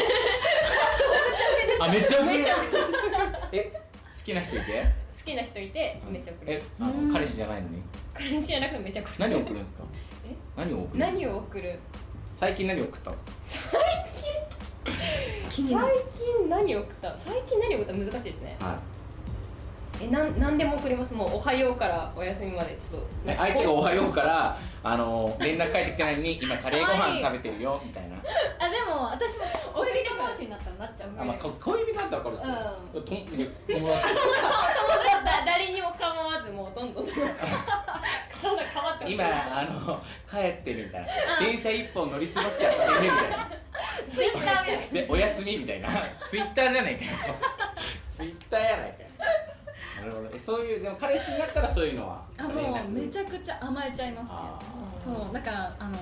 [1.82, 2.46] あめっちゃ送る？
[3.52, 4.84] え好きな人いて？
[5.20, 6.54] 好きな人いてめっちゃ送る。
[6.54, 7.12] えあのうん。
[7.12, 7.82] 彼氏じゃないのに？
[8.14, 9.16] 彼氏じゃなくてめっちゃ送る。
[9.20, 9.84] 何を送るんですか？
[10.26, 10.36] え？
[10.56, 11.00] 何を送る？
[11.00, 11.80] 何を送る？
[12.38, 13.32] 最近何を送ったんですか？
[15.52, 15.94] 気になる。
[16.16, 17.18] 最近何を送った？
[17.26, 17.94] 最近何を送った？
[17.94, 18.56] 難しいですね。
[18.62, 18.80] は
[20.02, 21.14] えなん何でも送ります。
[21.14, 23.32] もうおはようからお休みまでちょっと。
[23.32, 28.16] い相手が「おはよう」からあの連絡返ってきてないのに今カレーご飯食べてるよみたいな。
[28.18, 31.10] あでも私も恋人同士になったらなっちゃう。
[31.20, 32.48] あ、まあ、こ恋人だったら分かる。
[32.48, 32.48] ん。
[32.48, 35.46] ですよ、と友達だ。
[35.46, 41.46] 誰にも構わずもうどんどん体変わって今あの帰ってみたいな。
[41.46, 43.50] 電車一本乗り過ごしちゃったねみたいな。
[44.16, 45.90] ツイッター見なくてでお休みみたいな。
[46.26, 47.36] ツイッターじゃないかよ
[48.08, 49.04] ツイッターやないか。
[49.04, 49.26] よな
[50.06, 50.30] るほど。
[50.34, 52.22] えそういうでも彼氏になったらそういうのは？
[52.38, 54.30] あもうめちゃくちゃ甘えちゃいます。
[54.30, 54.60] ねあ
[55.04, 55.98] そうだからあの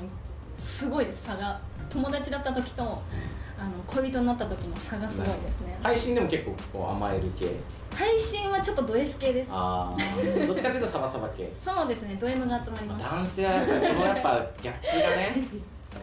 [0.57, 1.23] すごいです。
[1.25, 1.59] 差が。
[1.89, 5.79] 友達だった時とあの恋人になった時の差がすごいですね。
[5.81, 7.55] 配信でも結構こう甘える系？
[7.95, 9.49] 配信はちょっとド S 系です。
[9.51, 11.49] ああどっちかというとサバサバ系。
[11.55, 12.17] そうですね。
[12.19, 13.03] ド M が集まります。
[13.03, 15.43] 男性はやっぱこのやっぱギャップがね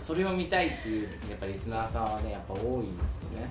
[0.01, 3.51] それを見たいっていうやっぱリスナーさんはねやっぱ多いですよね。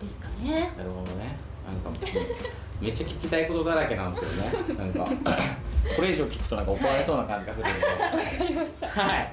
[0.00, 0.72] ですかね。
[0.78, 1.36] なるほどね。
[1.66, 1.96] なんかうん
[2.80, 4.52] めっちゃ聞きたいことだらけなんですけどね。
[4.78, 5.04] なんか
[5.96, 8.86] これ以上聞くとなんか怒られそうな感じがするので。
[8.86, 9.32] はい。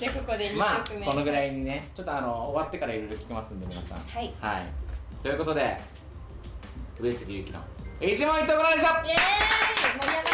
[0.00, 3.98] でここで2まあこのぐらいにねちょっとあの終わってからいろいろ聞きますんで皆さん。
[3.98, 4.34] はい。
[4.40, 4.66] はい。
[5.22, 5.76] ということで
[7.00, 7.60] 上杉ゆきの
[8.00, 9.18] 一問一答コーナーでしたイエーイ！
[10.00, 10.24] 盛り上がっ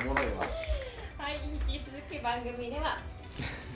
[0.00, 0.06] た。
[0.06, 0.44] おもろいわ。
[1.18, 1.34] はい、
[1.68, 2.98] 引き続き番組では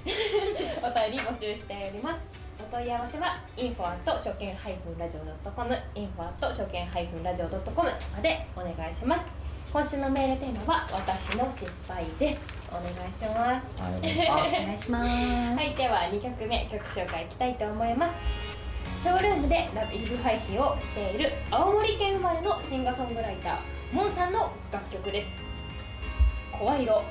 [0.83, 2.42] お便り募集しております。
[2.63, 4.55] お問い合わせは info 初見
[4.97, 9.23] ラジオ .com info 初見ラジオ .com までお願いします。
[9.73, 12.45] 今週のメールテーマは私の失敗です。
[12.71, 13.67] お願いします。
[13.81, 15.11] はいお願いします お願いします
[15.57, 18.13] はい、では2曲目曲紹介いきたいと思います。
[19.03, 23.57] ショールームでライブ配信をしている青森県生まれのシンガーソングライター
[23.93, 25.29] モンさんの楽曲です。
[26.53, 27.03] 声色。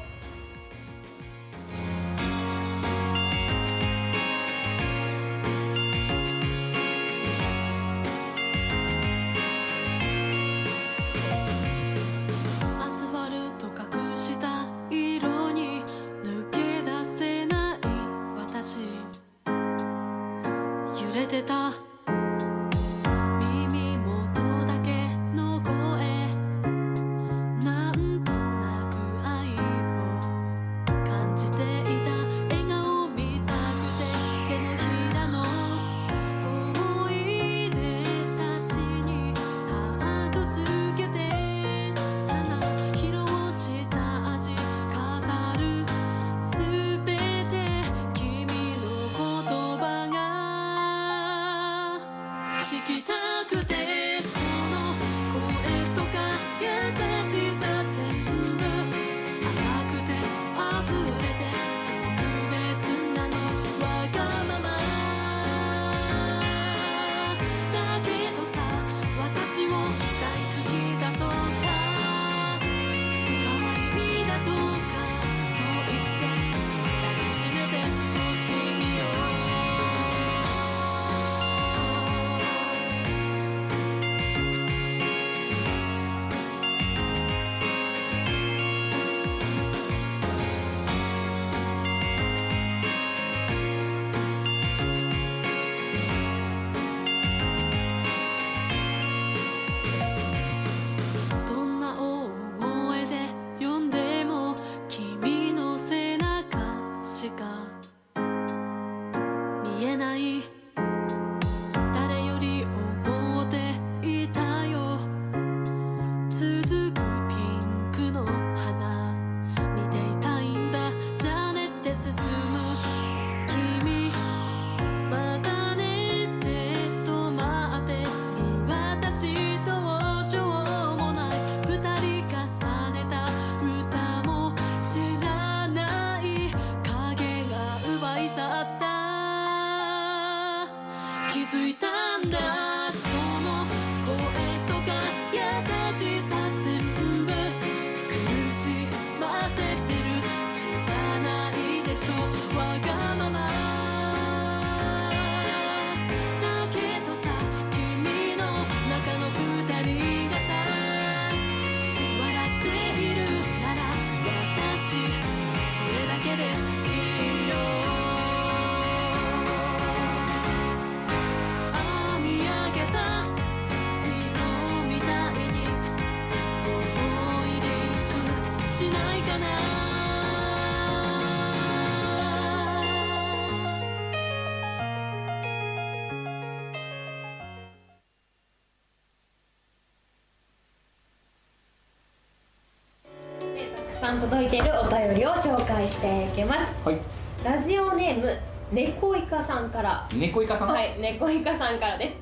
[194.52, 196.74] ているお便りを紹介していきます。
[196.86, 197.00] はい。
[197.42, 198.38] ラジオネーム
[198.70, 200.06] 猫イカさんから。
[200.14, 200.68] 猫イカさん？
[200.68, 202.14] はい猫イカさんからです。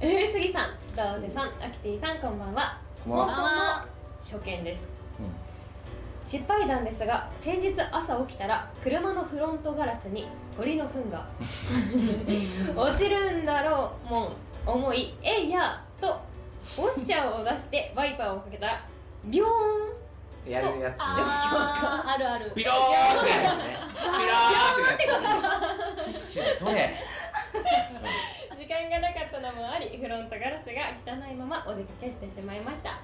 [0.00, 2.78] 上杉さんどうせさんアキティさんこんばんは。
[3.04, 3.34] こんばんは。
[3.34, 3.34] 本
[4.22, 4.84] 当の初見です。
[6.24, 11.26] 失敗談ですが先日朝起きたら車のフロントガラスに鳥の糞が
[12.80, 14.32] 落ちるんだろうもん
[14.64, 16.06] 思いえいやと
[16.78, 18.84] ウォッシャーを出してワイパーをかけたら
[19.24, 19.48] ビョーン
[20.46, 20.96] やるやつ。
[20.98, 22.52] あーあるある。
[22.54, 23.78] ピローンってやつね。
[23.94, 25.14] ピローンってや
[26.02, 26.94] つティッシュで取れ。
[28.58, 30.72] 時間がなかったのもありフロントガラスが
[31.06, 32.98] 汚いままお出かけしてしまいました。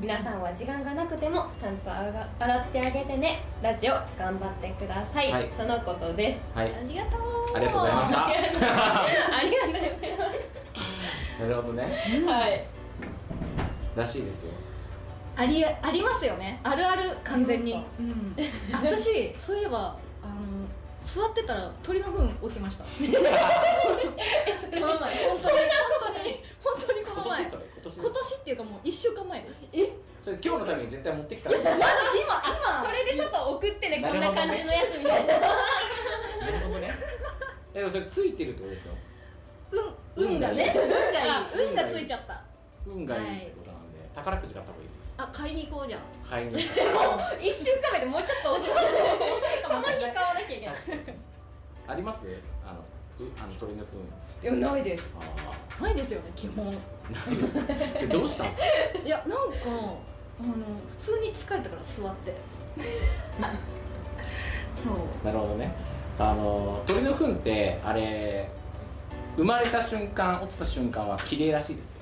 [0.00, 3.38] 皆さんは時間がなくてもちゃんとあが洗ってあげてね。
[3.62, 5.48] ラジオ頑張ってください、はい。
[5.50, 6.74] とのことです、はい。
[6.74, 7.56] ありがとう。
[7.56, 8.26] ありがとうございました。
[8.26, 9.92] ありがとうござい
[11.40, 11.82] なるほどね。
[12.26, 12.64] ますはい。
[13.96, 14.71] らしいですよ
[15.34, 16.60] ありありますよね。
[16.62, 17.82] あるある完全に。
[17.98, 18.36] うん。
[18.72, 20.34] 私そういえばあの
[21.06, 22.84] 座ってたら鳥の糞落ちました。
[22.84, 23.24] この前本
[25.40, 26.16] 当に本当に
[26.62, 27.42] 本当にこの前。
[27.42, 27.98] 今年それ今年。
[27.98, 29.56] 今年っていうかもう1週間前です。
[29.72, 29.90] え？
[30.22, 31.50] それ今日のために絶対持ってきた。
[31.50, 31.62] マジ？
[31.62, 31.82] 今今。
[32.84, 35.34] それでちょっと送ってねこんな感じのやつみたいな。
[36.68, 36.90] ほどね。
[37.72, 38.94] でもそれついてるってことですよ。
[40.16, 40.74] 運運がね。
[40.76, 42.44] 運がいあい運がついちゃった。
[42.86, 44.90] 運がいいってことなんで、宝くじ買った方がいい
[45.22, 46.00] あ買いに行こうじゃん。
[46.28, 46.62] 買いに行っ
[47.40, 48.74] 一週間目でもうちょっと遅い
[49.62, 50.74] その日買わなきゃいけない。
[51.86, 52.26] た あります？
[52.66, 52.78] あの
[53.26, 53.98] うあの鳥の糞。
[54.42, 55.14] いやないです。
[55.78, 56.66] あないですよね基本。
[56.68, 56.70] あ
[57.30, 58.08] ないです。
[58.08, 58.64] どうしたんですか？
[59.04, 59.38] いやなんか
[60.40, 60.54] あの
[60.90, 62.34] 普通に疲れたから座って。
[64.74, 65.26] そう。
[65.26, 65.72] なるほどね。
[66.18, 68.48] あの鳥の糞ってあれ
[69.36, 72.00] 生まれた瞬間落ちた瞬間は綺麗らしいですよ。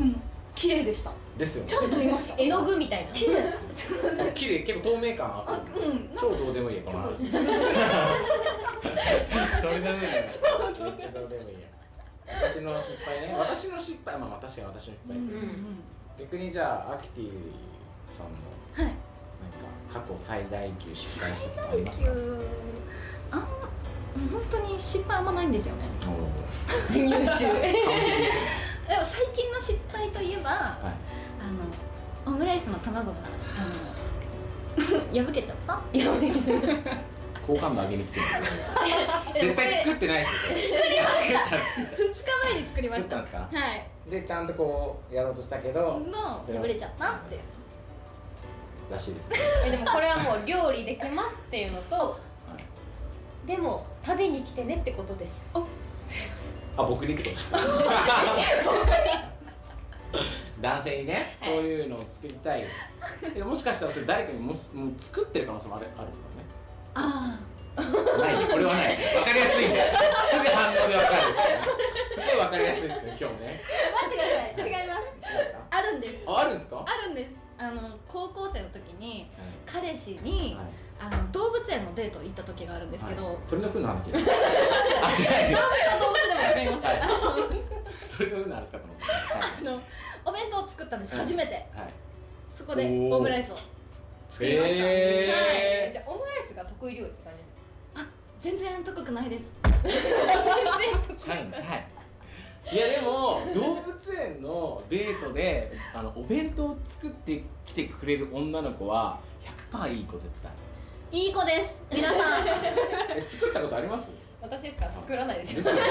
[0.00, 0.22] うん
[0.54, 1.68] 綺麗でしたですよね。
[1.70, 2.34] ちゃんと見ました。
[2.36, 3.10] 絵の具みたいな。
[3.16, 7.30] 綺麗綺麗結構透明感ああるうん超どうでもいいよこの話。
[7.30, 7.44] ちょっ
[9.62, 10.28] 鳥の糞めっ
[10.98, 11.66] ちゃどうでもいいや。
[12.42, 13.34] 私の失敗ね。
[13.36, 15.38] 私の失敗まあまあ確かに私の失敗ですよ、
[16.18, 17.30] 逆にじゃあアキティ
[18.10, 18.36] さんの
[18.74, 18.84] はい。
[18.84, 18.96] なんか
[19.92, 22.10] 過去最大級失敗したことありますか？
[23.32, 23.46] あんま
[24.32, 25.84] 本当に失敗あんまないんですよね。
[26.92, 27.14] 優秀
[28.90, 31.44] でも最近の失敗といえばはいあ
[32.30, 33.18] のオムライスの卵が
[33.58, 35.80] あの 破けちゃった？
[37.46, 38.20] 好感度上げに来て。
[38.20, 38.26] る
[39.40, 40.58] 絶対作ってないですよ。
[40.78, 41.38] 作りました。
[41.56, 43.16] 2日前に作りました。
[43.16, 43.86] 作ったんですはい。
[44.10, 47.38] でちゃんとこうやろうとしたけどの破れちゃったって
[48.90, 49.30] らしいです。
[49.30, 52.16] ね、えでもこれはもう料理できますっていうのとは
[53.44, 55.54] い、でも食べに来てねってことです。
[56.76, 57.58] あ僕にってことですか？
[60.60, 62.64] 男性にね、そういうのを作りたい。
[63.36, 66.28] えもしかしたらそれ誰かにもしもう作ってる可能性もあるあるんですか
[66.94, 67.84] あら
[68.26, 68.36] ね。
[68.36, 69.16] ないこれはない。
[69.16, 69.80] わかりやすいんだ
[70.26, 71.22] すぐ反応でわかる。
[72.14, 73.62] すごいわかりやすいですね今日ね。
[73.62, 74.82] あ待ってください。
[74.82, 75.06] 違います。
[75.70, 76.14] あるんです。
[76.26, 76.76] ああるんですか？
[76.76, 77.34] はあるんです。
[77.58, 79.26] あの高校生の時にい。
[79.66, 80.66] 彼氏に、はい。
[81.00, 83.36] あの動物園のデート行った時があるんですけど、はい。
[83.48, 84.10] 鳥の糞の話。
[84.12, 85.56] あ違う。
[85.56, 87.79] 動物は動物でも違います、はい
[88.20, 89.80] あの鳥の糞の話かと思ったはいあの
[90.24, 91.24] お弁当を作ったんです、はい。
[91.24, 91.54] 初めて。
[91.54, 91.64] はい。
[92.54, 93.56] そこでオムライスを
[94.28, 95.92] 作りました、へー。
[95.92, 97.32] じゃあオムライスが得意料理って感
[97.94, 98.00] じ？
[98.00, 98.08] はい
[98.40, 99.44] 全然高くないです。
[101.28, 101.38] はい。
[101.38, 101.86] はい。
[102.72, 109.18] いやでも動物園のデートであのお弁当を作ってきてくれる女の子は
[109.72, 110.52] 100%いい子絶対。
[111.12, 111.74] いい子です。
[111.90, 112.46] 皆さん。
[113.16, 114.19] え作ったことあります？
[114.42, 115.62] 私ですか作らないですよ。
[115.62, 115.82] ですよね。
[115.82, 115.86] で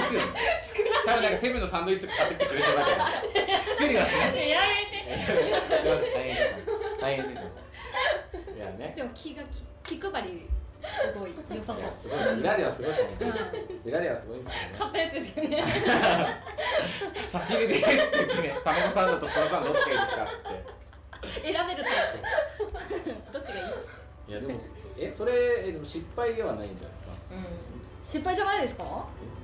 [0.00, 0.26] すよね。
[1.06, 3.06] 多分なんかセブンのサンドイッチ買ってきてくれそうだから。
[3.06, 4.60] 作りはしましたや。
[4.60, 5.58] めて大変でし
[6.98, 7.54] た大変失礼しまし
[8.50, 8.94] たいやね。
[8.96, 10.48] でも気がき気配り
[10.84, 11.84] すごい良さそう。
[11.96, 13.36] すごい裏ではすごいです本当にうん
[13.88, 15.64] 裏ではすごいです買ったやつですよね。
[17.30, 21.52] 差し入れでって言ってね卵サンドとトラサンドどっちがいいですかって。
[21.52, 21.92] 選べるタイ
[22.92, 23.32] プ。
[23.32, 23.94] どっちがいいですか？
[24.28, 24.60] いやでも
[24.98, 25.32] えそれ
[25.68, 27.12] えでも失敗ではないんじゃないですか？
[28.04, 28.84] 失敗じゃないですか？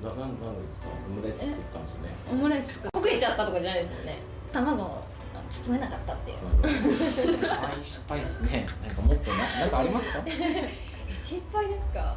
[0.02, 2.08] えななんなんでですかオムライス作ったんですよね。
[2.30, 4.18] オムライス作っ焦げちゃったとかじゃないですもんね。
[4.52, 5.02] 卵を
[5.50, 6.38] 包めなかったっていう。
[7.82, 8.66] 失敗ですね。
[8.86, 10.22] なんかもっとななんかありますか？
[10.26, 10.70] え
[11.12, 12.16] 失敗ですか？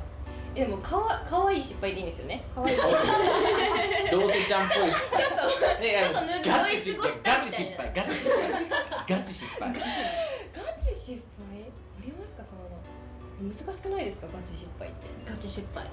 [0.56, 2.44] えでもかわかわいい失敗でいいんですよね。
[2.54, 2.78] かわいい。
[4.12, 8.54] どうせちゃんっぽい失敗ちょっとねちょっと塗りガチ失敗ガチ失敗ガチ失敗。
[9.10, 9.74] ガチ失敗。
[9.74, 11.66] ガチ失敗？
[12.00, 12.44] ありますか？
[12.46, 12.56] そ
[13.44, 14.28] の難しくないですか？
[14.28, 15.08] ガチ失敗って。
[15.26, 15.84] ガチ失敗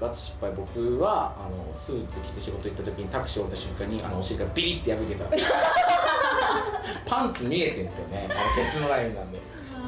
[0.00, 5.24] ガチ失敗僕はあのスーツ着て仕事行った時にタクシー降りた瞬間にあのお尻がビリって破けた。
[7.06, 8.28] パンツ見えてんですよね。
[8.30, 9.38] あのケツのラインなんで。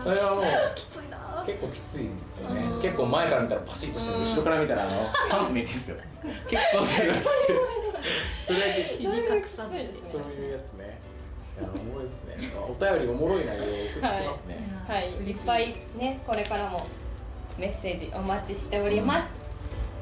[0.06, 1.42] あれはもうきついな。
[1.46, 2.62] 結構きついですよね。
[2.62, 2.82] うん。
[2.82, 4.20] 結構前から見たらパシッとしてる。
[4.20, 4.92] 後ろから見たらあの
[5.30, 5.96] パンツ見えてるんですよ。
[6.48, 10.10] 結構それがそれだけ日に隠さずそうですね。
[10.12, 10.98] そういうやつね。
[11.56, 12.36] いやおもろいですね。
[12.68, 15.10] お便りおもろい内容を送ってきますね、はい。
[15.12, 16.86] いっぱいねこれからも
[17.58, 19.43] メッセージお待ちしております、お願いし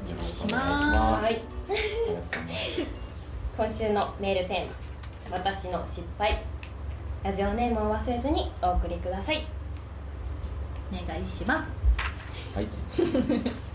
[0.03, 1.25] お願いしまます。
[1.25, 1.41] はい。
[3.55, 6.43] 今週のメールテーマ「私の失敗」
[7.23, 9.47] ラジオネームを忘れずにお送りください。
[9.47, 9.47] す
[10.91, 11.71] お願いします。
[12.53, 12.67] はい。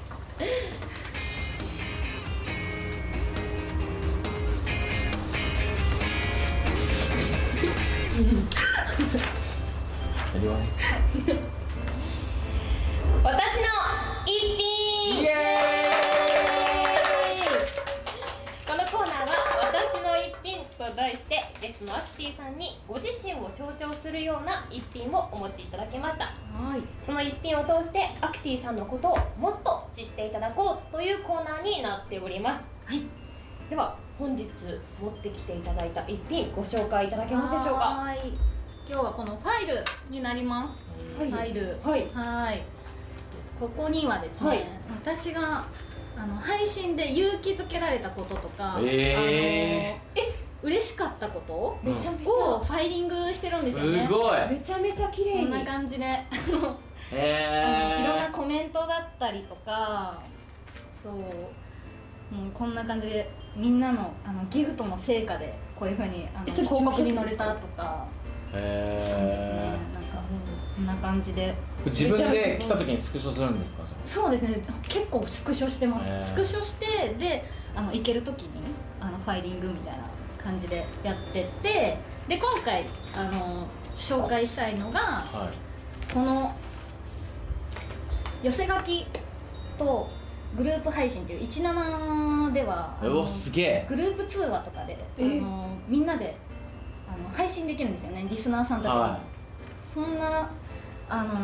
[13.24, 13.66] 私の
[14.26, 14.78] 一品
[20.99, 26.24] 題してゲストのアキティさんにご自身を象徴するような一品をお持ちいただきました。
[26.24, 26.82] はい。
[27.01, 32.61] その一品を通してアキティさんのことをもっと知っていただこうというコーナーになっております。
[32.84, 33.03] はい。
[33.70, 34.49] では本日
[35.01, 37.84] 持ってきていただいた一品ご紹介いただけますでしょうか？
[37.84, 38.32] はい。
[38.88, 40.80] 今日はこのファイルになります。
[41.16, 41.76] フファイル。
[41.84, 42.09] はい。
[42.12, 42.64] はい。
[43.61, 44.66] ここにはですね、はい。
[44.96, 45.64] 私が
[46.16, 50.26] あの配信で勇気づけられたこととか、えあの
[50.63, 51.79] 嬉しかったこと？
[51.83, 54.07] めちゃめちゃをファイリングしてるんですよね。
[54.07, 54.49] すごい。
[54.51, 55.41] めちゃめちゃ綺麗に。
[55.43, 56.05] こんな感じで。
[56.05, 56.07] い
[56.53, 60.21] ろんなコメントだったりとか
[61.03, 68.07] そう、うん、こんな感じでみんなのあのギフトの成果でこういうふうにあの広告に載れたとか。
[68.53, 69.57] えそうですね。
[69.95, 70.23] なんか
[70.75, 71.55] こんな感じで。
[71.87, 73.83] 自分で来た時にスクショするんですか？
[74.05, 74.61] そうですね。
[74.89, 77.45] 結構スクショしてます、スクショしてで
[77.75, 78.63] あの行ける時に
[79.01, 80.01] あのファイリングみたいな
[80.43, 86.12] 感じでやっててで今回あの紹介したいのがあはい。
[86.12, 86.55] この
[88.43, 89.07] 寄せ書き
[89.76, 90.09] と
[90.57, 93.86] グループ配信っていう17ではすげえ。
[93.89, 96.34] グループ通話とかであえのみんなで
[97.07, 99.20] あの配信できるんですよねリスナーさんたちも、は
[99.82, 100.51] そんな
[101.09, 101.34] あの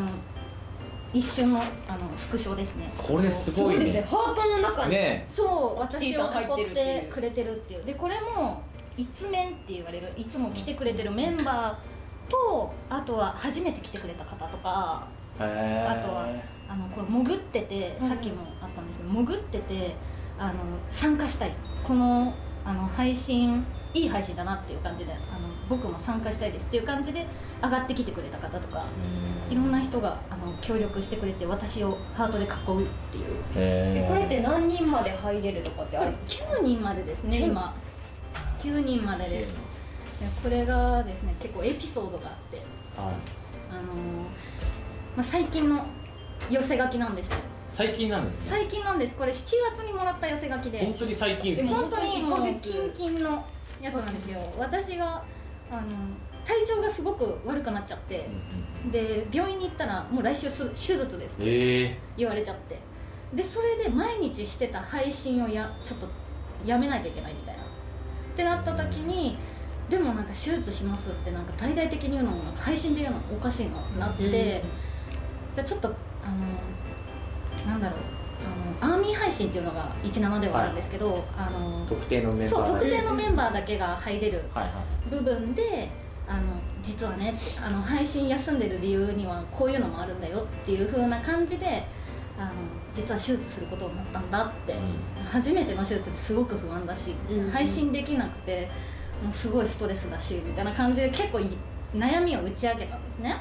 [1.13, 2.93] 一瞬のあのスクショですね。
[2.99, 7.01] これすすごいですねハートの中に、ねそう私を囲っるっていう。
[7.03, 7.85] てくれてるっていう。
[7.85, 8.63] でこれも
[8.97, 15.07] 一面って言われるいつも来てくれてるメンバーとあとは初めて来てくれた方とか
[15.41, 16.27] へあとは
[16.69, 18.09] あのこれ潜っててうん。
[18.09, 19.95] さっきもあったんですけど潜ってて
[20.39, 20.55] あの
[20.91, 21.53] 参加したい。
[21.87, 22.35] この
[22.67, 27.27] あの配信いい配信だなっていう感じであの僕も参加したいですっていう感じで
[27.63, 28.87] 上がってきてくれた方とか
[29.51, 33.25] いろんな人があの協力してくれて私をハートで囲うっていう。
[33.55, 37.75] ええこれって何人まで入れるとかってある9人までですね今
[38.65, 39.49] 9人までです。
[39.49, 39.53] で
[40.43, 42.57] これがですね結構エピソードがあって。
[42.57, 42.67] はい。
[43.71, 44.23] あのー
[45.17, 45.87] まあ、最近の
[46.49, 47.37] 寄せ書きなんですよ。
[47.71, 48.47] 最近なんですね。
[48.49, 49.17] 最近なんです。
[49.17, 49.45] これ7
[49.77, 50.79] 月にもらった寄せ書きで。
[50.79, 51.75] 本当に最近ですね。
[51.75, 53.45] 本当にもうキンキンの
[53.83, 54.41] やつなんですよ。
[54.59, 55.23] 私が
[55.71, 55.89] あの
[56.45, 58.27] 体調がすごく悪くなっちゃって。
[58.29, 61.99] うんうんで病院に行ったらもう来週す手術ですええ。
[62.19, 62.79] 言われちゃって。
[63.33, 66.07] でそれで毎日してた配信をやちょっと
[66.67, 67.64] やめなきゃいけないみたいな
[68.35, 69.37] ってなった時に
[69.89, 74.65] でもなんか手術しますってなんか大々的に言うのもなんか配信で言うのもおかしいなってなって、
[75.55, 78.01] じゃあちょっとあのなんだろう
[78.83, 85.11] あのアーミー配信っていうのが17ではあるんですけど、あの特定のメンバー特定のメンバーだけが入れるはいはい。
[85.11, 85.89] 部分で
[86.27, 86.43] あの
[86.83, 91.87] 実はねあの配信休んでる理由にはこういうのもあるんだよっていう風な感じで
[92.37, 92.51] あの
[92.93, 94.75] 実は手術することになったんだって、
[95.29, 98.69] 初めての手術ですごく不安だし、うん配信できなくて
[99.23, 101.57] もうすごいストレスだしみたいな感じで結構い
[101.95, 103.37] 悩みを打ち明けたんですね。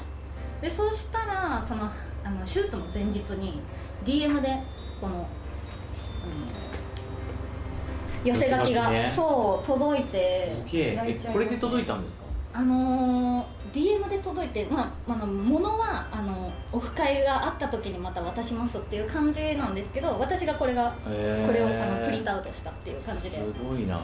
[0.60, 1.90] でそうしたらその
[2.24, 3.60] あの手術の前日に
[4.04, 4.58] DM で
[5.00, 5.24] この、うん
[8.24, 9.12] 寄せ書きが、ね。
[9.14, 10.56] そう届いて
[11.30, 12.24] これで届いたんですか？
[12.54, 13.44] あのー
[13.74, 24.00] DM で届いて、まあ、あの物はあのオフ会があった時にまた渡しますっていう感じなんですけど私がこれがへーこれをあのプリントアウトしたっていう感じですごいな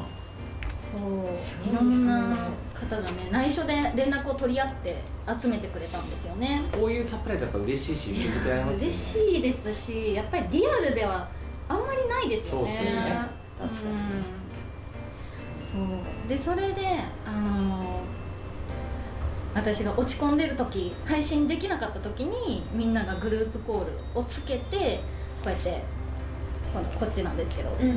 [0.80, 4.96] そういろんな方がね内緒で連絡を取り合って
[5.40, 11.28] 集めてくれたんですよねこういうサプライズやっぱ嬉しいし受け付けられますね嬉しいですしやっぱりリアルでは
[11.68, 13.22] あんまりないですよねそうっすね
[13.60, 14.40] 確かにうん
[15.70, 18.02] そうでそれであの
[19.54, 25.00] 私が落ち込んでる時配信できなかった時にみんながグループコールをつけて
[25.42, 25.82] こうやって
[26.72, 27.96] このこっちなんですけど、うんうん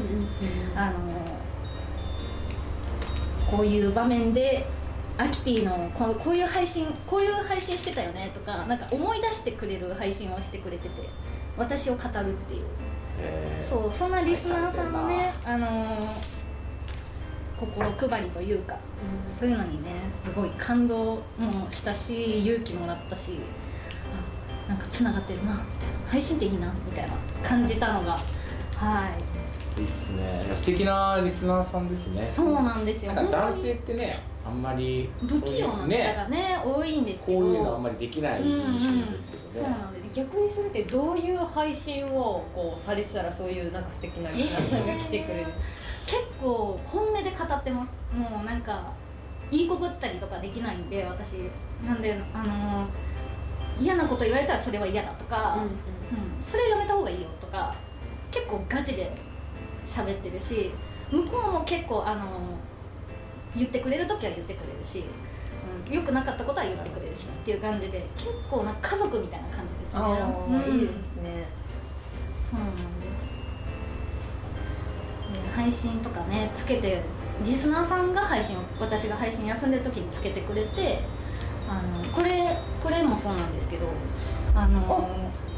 [0.75, 0.97] あの
[3.49, 4.65] こういう場面で
[5.15, 11.07] アキティのこうこういう配信こういう配信してたよねとかなんか思い出してくれる配信をしてくれてて
[11.55, 12.65] 私を語るっていう。
[13.19, 13.69] へー。
[13.69, 15.67] そうそんなリスナーさんのねあの
[17.65, 18.77] 心配りというか。
[19.37, 19.91] そういうのにね
[20.23, 23.39] すごい感動もしたし勇気もらったし
[24.67, 25.63] あなんかつながってるなみたいな。
[26.09, 27.13] 配信っていいなみたいな
[27.47, 28.11] 感じたのが。
[28.75, 29.09] は
[29.75, 29.79] い。
[29.79, 30.43] いいっすね。
[30.45, 32.27] いや素敵なリスナーさんですね。
[32.27, 33.13] そうなんですよ。
[33.13, 37.39] なんか男本性ってねあんまり不器用な方そういうねがね多いんですけど。
[37.39, 45.53] こういうのあんまりできない印象ですけどね、そうなんです逆にそれってどういう配信をこうされてたらそういうなんか素敵なリスナーさんが来てくれる、結
[46.43, 47.91] 構本音で語ってます。
[48.15, 48.91] もうなんか
[49.49, 51.35] 言いこぶったりとかできないんで私。
[51.83, 52.87] なんであの
[53.79, 55.69] 嫌なこと言われたらそれは嫌だとか、うん
[56.39, 57.73] それやめた方がいいよとか
[58.29, 59.11] 結構ガチで
[59.83, 60.71] 喋ってるし
[61.09, 62.27] 向こうも結構あの
[63.55, 65.03] 言ってくれる時は言ってくれるし、
[65.87, 69.99] うん、良くなかったことは言ってくれるしっていう感じで結構な家族みたいな感じですね。
[70.71, 71.47] いいですね。
[72.51, 73.31] そうなんです。
[73.31, 73.42] で
[75.55, 77.01] 配信とかねつけて
[77.43, 80.99] リスナーさんが配信を私が配信休んでる時につけてくれて
[81.67, 83.87] あのこれこれもそうなんですけど
[84.55, 85.09] あの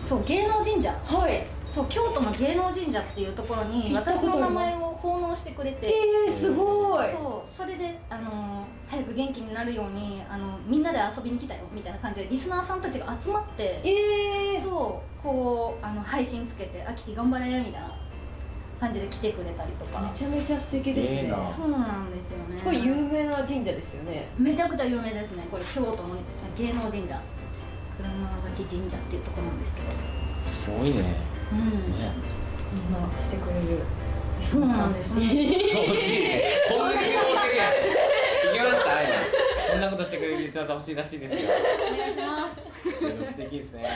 [0.06, 0.92] そう芸能神社。
[1.04, 1.46] はい。
[1.74, 5.88] そう京都の芸能神社っていうところに私の名前を奉納してくれて。
[5.88, 7.12] えー、すごい。
[7.12, 17.92] そうそれであの早く元気になるようにあのみんなで遊びに来たよみたいな感じでリスナーさんたちが集まってえー、そうこうあの配信つけて「あきて頑張れ」みたいな
[18.80, 20.02] 感じで来てくれたりとか。
[20.02, 21.34] めちゃめちゃ素敵ですね。
[21.56, 22.58] そうなんですよね。
[22.58, 24.28] すごい有名な神社ですよね。
[24.38, 25.48] めちゃくちゃ有名ですね。
[25.50, 26.16] これ京都の
[26.58, 27.20] 芸能神社。
[27.98, 29.88] 車崎神社っていうところなんですけど。
[30.44, 31.16] すごいね。
[31.52, 32.00] うん。
[32.00, 32.12] ね
[32.76, 33.84] 今してくれる。
[34.42, 35.18] そうなんです。
[35.20, 36.44] ね欲しいね。
[36.70, 37.92] こんなに思ってるや。
[37.92, 37.95] ん
[39.78, 41.50] んなことしてくれるリスナーさん欲しいらしいですよ。
[41.94, 42.56] お願いします。
[43.32, 43.90] 素敵ですね。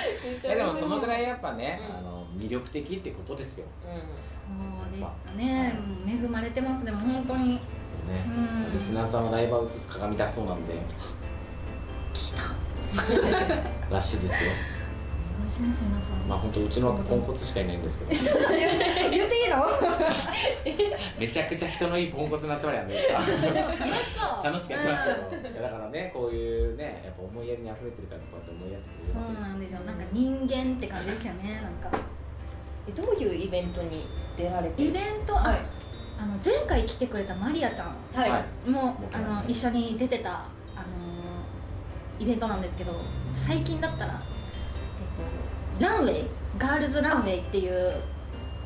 [0.44, 3.68] いやでもそのぐらいやっぱね、あの魅力的ってことですよ。
[3.84, 5.80] そうですかね。
[6.08, 6.86] 恵まれてます。
[6.86, 7.56] でも本当に。
[7.56, 7.60] ね、
[8.28, 8.74] うん。
[8.74, 10.74] リスナーさんはライブを映す鏡だそうなんで。
[12.14, 12.70] 聞いた。
[13.94, 14.52] らしいですよ
[15.50, 18.12] します皆さんまあ本当うちのポンコツしかいないんですけど。
[18.12, 19.66] 言っていいの
[21.20, 23.86] めちゃくちゃ人のいいポンコツの集まりなんででも楽し
[24.16, 24.43] そう。
[24.43, 29.14] 楽しくやってますけど、いやだからねこういうねやっぱ思いやりに溢れてるからこうやって思いやってくれる。
[29.14, 29.80] そうなんですよ。
[29.82, 31.62] なんか人間って感じですよね。
[31.62, 32.00] なんか。
[32.88, 34.06] えどういうイベントに
[34.38, 35.60] 出られてイるベント、あはい。
[36.22, 37.95] あの前回来てくれたマリアちゃん。
[38.14, 40.30] はい、はいもあの一緒に出てた、
[40.76, 42.93] あのイベントなんですけど
[43.34, 44.30] 最近だったら、えっと、
[45.80, 46.26] ランウェイ
[46.58, 47.94] ガールズランウェイっていう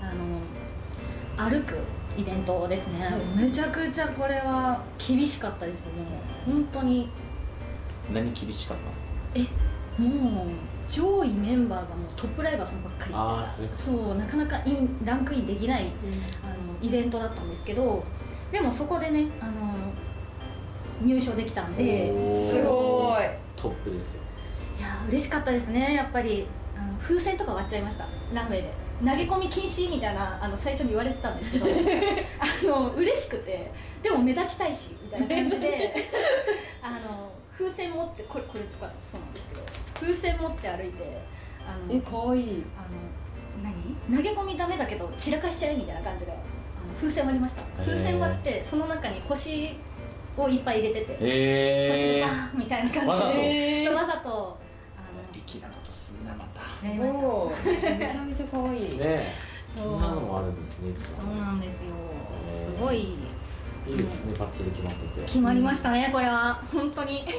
[0.01, 1.77] あの歩く
[2.17, 3.45] イベントですね、はい。
[3.45, 5.89] めちゃくちゃこれは厳しかったですも
[6.47, 6.51] う。
[6.51, 7.09] 本当に。
[8.13, 9.13] 何厳しかったんです
[9.97, 10.47] もう
[10.89, 15.91] 上位メンバーがもうトップライバーさんばっかりああそういうこそうなかなかインランクインできない
[16.43, 18.03] あのイベントだったんですけど
[18.51, 19.93] でもそこでねあの
[21.01, 22.07] 入賞できたんで
[22.49, 23.23] すごい。
[23.55, 24.23] とトップですよ。
[24.79, 26.45] いやー嬉しかったですねやっぱり。
[26.45, 28.07] あの風船とか割っちゃいました。
[28.33, 28.73] ランウェイで。
[28.99, 31.65] 投げ込み禁止みたいなあの最初に言われてたんですけど。
[32.39, 33.71] あの嬉しくて。
[34.01, 36.09] でも目立ちたいしみたいな感じで。
[36.81, 39.61] あの風船持ってこれこれとかそうなんですけど。
[39.99, 41.17] 風船持って歩いて
[41.67, 42.87] あのえ可愛いあの
[43.63, 44.17] 何？
[44.17, 46.41] 投げ込みダメだけど散らかしちゃえみたいな感じであの
[46.95, 47.61] 風船割りました。
[47.61, 47.85] ー。
[47.85, 49.77] 風船割ってその中に星
[50.35, 53.33] をいっぱい入れてて、星えーンみたいな感わざと。
[53.33, 54.57] じでわざと
[56.83, 57.71] やりました。
[57.97, 58.97] めちゃめちゃ可愛い。
[58.97, 59.27] ねえ。
[59.75, 59.85] そう。
[59.91, 61.93] そんなのもあるんですねそうなんですよ。
[62.53, 63.15] すごい。
[63.85, 65.21] いいですねバッチリ決まってて。
[65.25, 66.61] 決まりましたねこれは。
[66.71, 67.25] 本当に。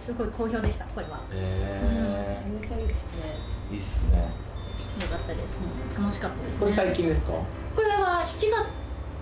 [0.00, 1.20] すごい好評でしたこれは。
[1.32, 3.10] へめちゃめちゃいいですね。
[3.70, 4.18] えいいっすね。
[5.00, 5.56] よかったです。
[5.98, 6.60] 楽しかったですね。
[6.60, 7.32] これ最近ですか？
[7.32, 8.52] よこれは7月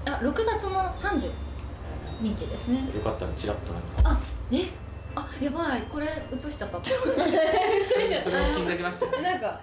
[0.07, 1.31] あ6月の30
[2.23, 2.79] 日ですね。
[3.05, 3.89] かったらチラッとなんか。
[4.05, 4.19] あ
[4.51, 4.65] え？
[5.15, 5.83] あやばい。
[5.83, 6.79] これ映しちゃった。
[6.79, 9.61] ってそれも気になりますねなんか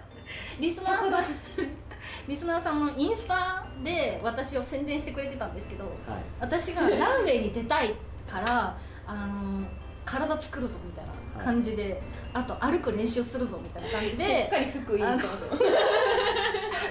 [0.60, 1.26] リスナーさん。
[2.28, 5.94] リスナーさんのインスタで私を宣伝してくれてたんですけどはい。
[6.40, 7.94] 私がランウェイに出たい
[8.30, 9.66] からあの
[10.06, 11.06] 体作るぞみたい
[11.38, 12.02] な感じで、
[12.34, 15.50] あと歩く練習するぞみたいな感じでしっかり服インしてますよ。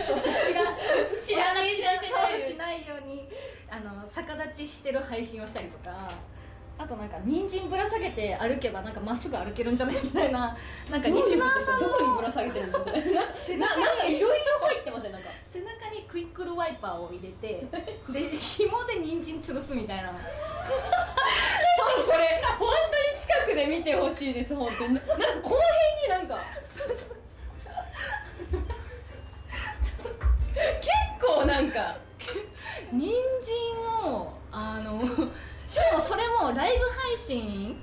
[0.07, 0.61] そう血が
[1.23, 3.29] 血がお腹血がしてないそうしないように
[3.71, 6.13] あの逆立ちしてる配信をしたりとか
[6.79, 10.55] あとなんか人参ぶら下げて歩けばなんかまっすぐ歩けるんじゃないみたいな
[10.91, 12.91] なんかリスナーさんのどこにぶら下げてるんですか？
[13.57, 15.31] なんかいろいろ入ってませんなんか。
[15.45, 17.65] 背中にクイックルワイパーを入れて
[18.11, 20.13] で紐で人参吊るすみたいな。
[20.13, 24.95] そうこれ本当に近くで見てほしいです本当に。
[24.95, 25.59] なんかこの辺
[26.03, 26.39] になんか。
[30.81, 31.97] 結構なんか
[32.93, 33.11] 人
[33.43, 35.01] 参をあの
[35.77, 37.77] しかもそれもライブ配信？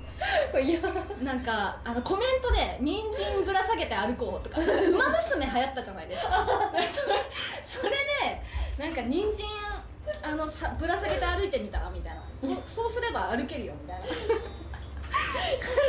[0.62, 0.80] いや。
[1.22, 6.46] なんかあのコメントで「人参ぶら下げて歩こう」とか「なんかウマ娘」流行ったじゃないですか。
[7.80, 7.96] それで
[8.78, 9.46] なんか人参
[10.22, 12.22] あのさぶら下げて歩いてみたらみたいな。
[12.40, 14.06] そそうすれば歩けるよみたいな。
[14.06, 14.16] 感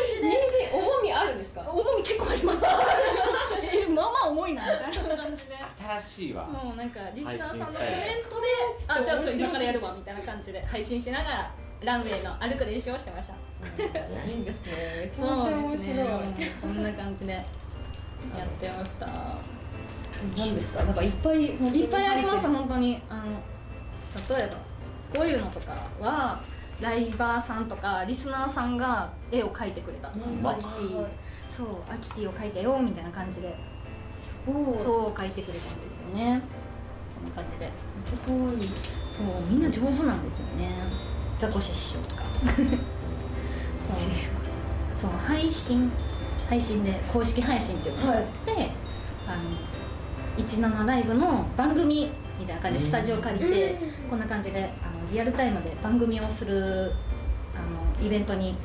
[0.08, 1.62] じ 人で参重みあるんですか？
[1.62, 2.70] 重み結構ありました。
[3.74, 5.56] えまあまあ重いなみたいな感じで。
[6.00, 6.46] 新しいわ。
[6.46, 8.48] そうなんかリスナーさんのコメントで
[8.88, 11.52] 「あじゃあちょっと今からやるわ」みたいな感じで配信しながら
[11.84, 13.34] ランウェイの歩く練習をしてました。
[13.34, 14.42] い。
[14.42, 15.10] いですね。
[15.12, 16.08] そうめちゃ面です白い。
[16.08, 17.44] ねこんな感じでや
[18.44, 19.08] ってました。
[20.38, 20.84] 何ですか？
[20.86, 23.02] なんかいっぱい本当にいっぱいあります本当に。
[23.10, 23.24] あの
[24.38, 26.42] 例えばこういうのとかは
[26.82, 31.06] ライバーさんとかリスナーさんが絵を描いてくれた、うんアキティ
[31.56, 33.56] そうアキティを描いたよみたいな感じで。
[34.46, 34.56] そう。
[35.14, 36.42] 描いてくれたんですよね。
[37.16, 37.66] こんな感じで。
[37.68, 38.70] かわいい。
[39.10, 40.72] そうみんな上手なんですよね
[41.40, 42.24] ザコシ師匠とか。
[42.46, 42.66] そう。
[45.02, 45.92] そう配信。
[46.50, 48.70] 配信で公式配信っていうのがあって、
[49.28, 52.10] あの17ライブの番組
[52.40, 53.76] みたいな感じでスタジオ借りて、
[54.10, 56.92] こんな感じであのリアルタイムで番組をする
[57.56, 58.56] あのイベントに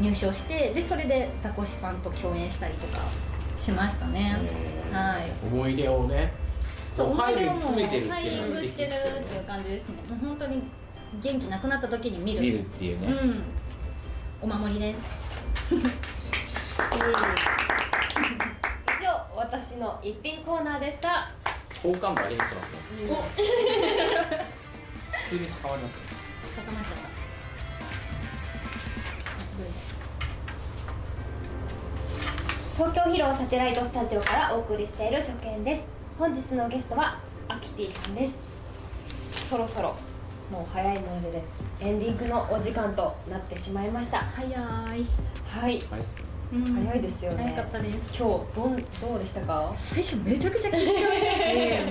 [0.00, 3.04] 入賞してでそれでザコシさんと共演したりとか
[3.56, 5.14] しましたね、えー。
[5.14, 5.30] はい。
[5.50, 6.32] 思い出をね
[6.94, 9.96] そう思い出をもうファイいうのがリングしてるっていう感じですね。
[10.08, 10.62] もう本当に
[11.20, 12.40] 元気なくなった時に見る。
[12.40, 13.42] 見るっていうね、うん。
[14.42, 15.02] お守りです。
[15.70, 15.74] 以
[19.02, 21.32] 上私の一品コーナーでした。
[21.82, 22.54] 好感度上げてます。
[22.54, 22.58] ね
[25.12, 26.02] 普通に関わりますね。
[26.56, 27.08] 高まっちゃった。
[32.76, 35.82] 東京ヒロサテライトスタジオからお送りしている初見です。
[36.18, 38.36] 本日のゲストはアキティさんです。
[39.50, 39.96] そろそろ
[40.50, 41.44] もう早いものでね
[41.80, 44.18] エンディングのお時間となってしまいました。
[44.20, 45.06] 早い、はい。
[45.46, 47.44] 早いですよね。
[47.54, 47.98] 早かったです。
[48.16, 49.72] 今日どんどうでしたか？
[49.76, 51.42] 最初めちゃくちゃ緊張したし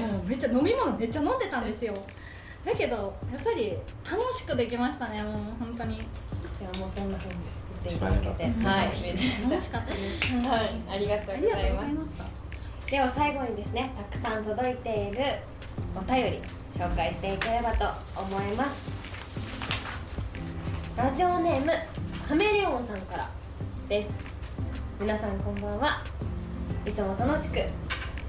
[0.01, 1.93] もうめっちゃ飲み物めっちゃ飲んでたんですよ。
[2.65, 3.77] だけどやっぱり
[4.09, 5.97] 楽しくできましたねもう本当に。
[5.97, 5.99] い
[6.63, 7.35] やもうそんな風に
[7.85, 8.47] 言っていただけて。
[8.47, 9.43] 一番はい良かったです。
[9.43, 10.47] 楽しかったです。
[10.47, 10.81] はい。
[10.89, 12.91] ありがとうありがとうごございますざいました。
[12.91, 15.23] では最後にですねたくさん届いている
[15.95, 16.41] お便り
[16.77, 18.71] 紹介していければと思います。
[20.95, 21.71] ラジオネーム
[22.27, 23.27] カメレオンさんから
[23.89, 24.09] です。
[24.99, 26.03] 皆さんこんばんは。
[26.85, 27.59] いつも楽しく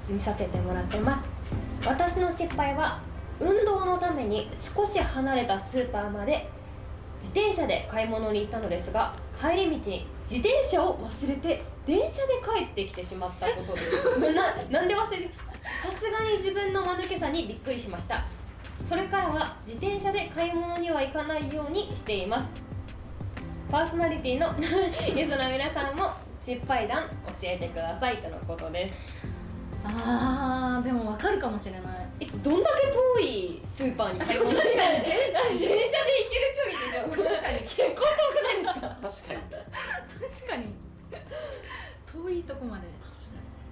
[0.07, 1.87] 見させてもらってます。
[1.87, 2.99] 私の失敗は
[3.39, 6.49] 運動のために少し離れたスーパーまで
[7.21, 14.19] 自転車で買い物に行ったのですが帰り道に自転車を忘れて電車で帰ってきてしまったことです。
[14.33, 15.29] ななんで忘れて
[15.83, 18.25] さすがに自分の間抜けさにびっくりしました。
[18.89, 22.47] それからは自転車で買い物には行かないようにしています。
[23.69, 24.51] パーソナリティの
[25.13, 26.11] ゲストの皆さんも
[26.43, 28.97] 失敗談教えてくださいとのことです。
[29.83, 31.83] あーでも分かるかもしれない。
[32.19, 32.87] えどんだけ
[33.19, 34.57] 遠いスーパーに買い物に。
[34.57, 35.85] 行って電車で行ける
[36.55, 37.29] 距離でしょ。
[37.29, 37.59] 確かに。
[37.59, 39.39] 結構遠くないですか確かに。
[40.33, 40.65] 確かに。
[42.11, 42.87] 遠いとこまで。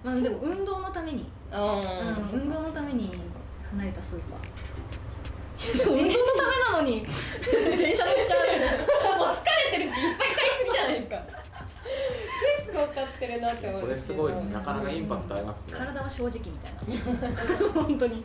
[0.03, 1.28] まあでも運動のために。
[1.51, 3.11] ううん、運動のために
[3.72, 4.76] 離れたスーパー
[5.58, 7.03] 運動のためなのに。
[7.78, 8.47] 電車乗っちゃう。
[9.18, 11.22] もう疲れてるしいっぱい買いすぎじゃないですか。
[12.68, 14.53] 結構買ってるなって思うんこれですごいですね。
[14.53, 15.74] なかなかインパクトありますね。
[15.78, 18.24] 体は正直みたいな本当に。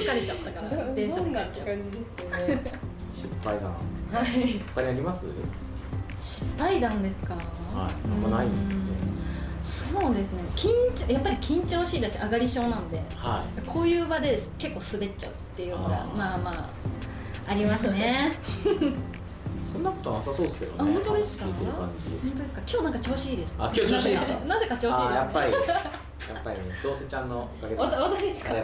[0.00, 2.62] 疲れちゃったから電車で帰っちゃう感じですけどね
[3.12, 3.68] 失敗だな
[4.18, 4.60] はい。
[4.74, 5.26] 他にあります？
[6.22, 7.34] 失敗談ですか？
[7.34, 7.40] は
[8.04, 8.08] い。
[8.08, 8.74] なんかないんで。
[8.74, 9.05] うん
[9.66, 10.42] そそうですね。
[10.54, 13.02] 緊張やっぱり緊張しいだし上がり症なんで。
[13.16, 13.62] はい。
[13.62, 16.70] こういう場で結構滑っちゃうっていうのがまあまあ
[17.48, 18.32] ありますね。
[19.72, 20.78] そんなことなさそうですけどね。
[20.78, 21.44] あ本当ですか？
[21.44, 21.54] 本
[22.24, 22.30] じ。
[22.30, 22.60] 当ですか？
[22.66, 23.54] 今日なんか調子いいです。
[23.58, 24.32] あ今日調子いいですか？
[24.46, 25.52] なぜか調子いいです、ね、やっぱり
[26.32, 28.52] やっぱりねどうせちゃんのおかげで私ですか？
[28.52, 28.54] あ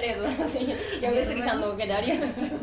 [0.00, 0.58] りがとうございます。
[0.58, 0.68] い
[1.02, 2.56] や上杉さんのおかげでありがとうございま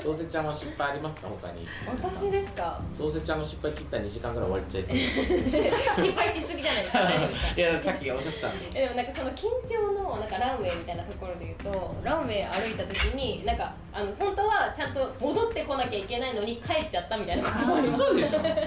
[0.00, 0.04] す。
[0.04, 1.28] どうせちゃんは失敗ありますか？
[1.28, 1.66] 他に。
[2.02, 2.80] 私ですか？
[2.98, 6.98] どうせちゃんの失敗切ったら2時間ぐらい終わっちゃいそう心配 しすぎじゃないですか？
[7.04, 7.60] 大丈夫ですか？
[7.60, 8.70] いやさっきおっしゃってたんで。
[8.74, 17.98] えでもなんかその緊張のなんかランウェイみたいなところで言うとランウェイ歩いた時になんかあの本当はちゃんと戻ってこなきゃいけないのに帰っちゃったみたいなこともあります。
[17.98, 18.40] そうでしょ。
[18.40, 18.58] なんか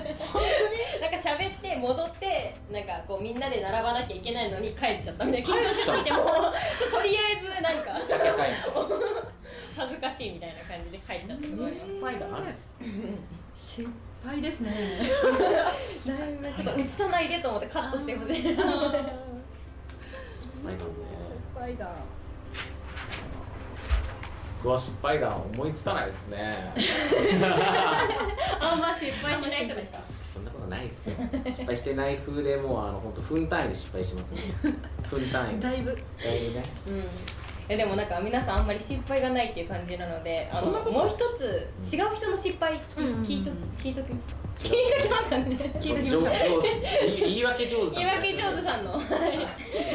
[1.22, 6.32] 喋って戻ってなんかこうみんなで並ばなきゃいけないのに帰っちゃったみたいな緊張しすぎてもと
[7.04, 8.00] りあえずなんか
[9.76, 11.48] 恥ずかしいみたいな感じで帰っちゃった。
[11.48, 12.74] ことあります失敗談あるっす
[13.54, 13.90] 失
[14.24, 14.72] 敗ですね。
[16.06, 18.64] だいぶちょっと映さないでと思ってカットしてほしい失敗
[20.78, 20.88] 談ね。
[21.54, 21.92] 敗だ
[24.64, 26.52] 僕は失敗談思いつかないですね。
[28.60, 30.00] あんま失敗しない人ですか？
[30.34, 31.16] そんなことないですよ。
[31.52, 34.42] 失敗してない風でもうあの本当分単位で失敗してますね。
[35.10, 35.60] 分単位。
[35.60, 35.96] だいぶ。
[36.24, 36.64] だいぶね。
[36.88, 37.04] うん。
[37.70, 44.36] えでもなんか皆さんあんまり失敗がないっていう感じなのであのもう一つ違う人の失敗聞いと聞いときますか？
[44.58, 45.46] 聞違いうときますかね？
[45.80, 46.32] 聞いときま
[47.02, 48.04] 言い訳上手さん。
[48.04, 48.92] 言い訳上手さんの。
[48.94, 49.02] はい。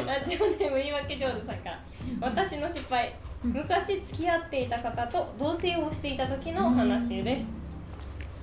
[0.07, 1.79] ラジオネーム言い訳上手さんから。
[2.21, 3.13] 私の失敗
[3.43, 7.45] 昔付き合っていた方と同棲をしていた時の話です。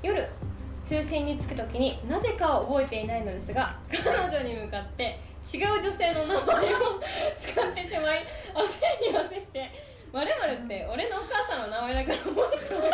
[0.02, 0.28] 夜
[0.90, 7.00] 就寝に着く時になぜかは覚えていないのですが彼女に向かって違う女性の名前を
[7.38, 9.70] 使ってしまい焦り焦って
[10.12, 12.90] 「まるって俺のお母さんの名前だから覚えてない」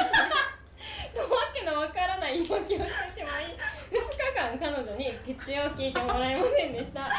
[1.17, 3.57] とわけのわからない言い訳をしてしまい
[3.91, 7.11] 2日間彼女に口を聞いてもらえませんでした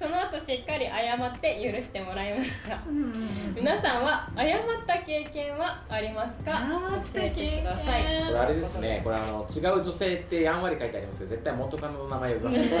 [0.00, 2.80] その後しっかり謝って許してもらいました。
[2.88, 3.54] うんうんうん。
[3.54, 6.56] 皆さんは謝った経験はありますか？
[6.56, 8.02] 謝った経教えてください。
[8.02, 9.00] 験これあれですね。
[9.04, 12.78] これあの違う女性ってやんわり書いてありますけど絶対元カノの名前を言いました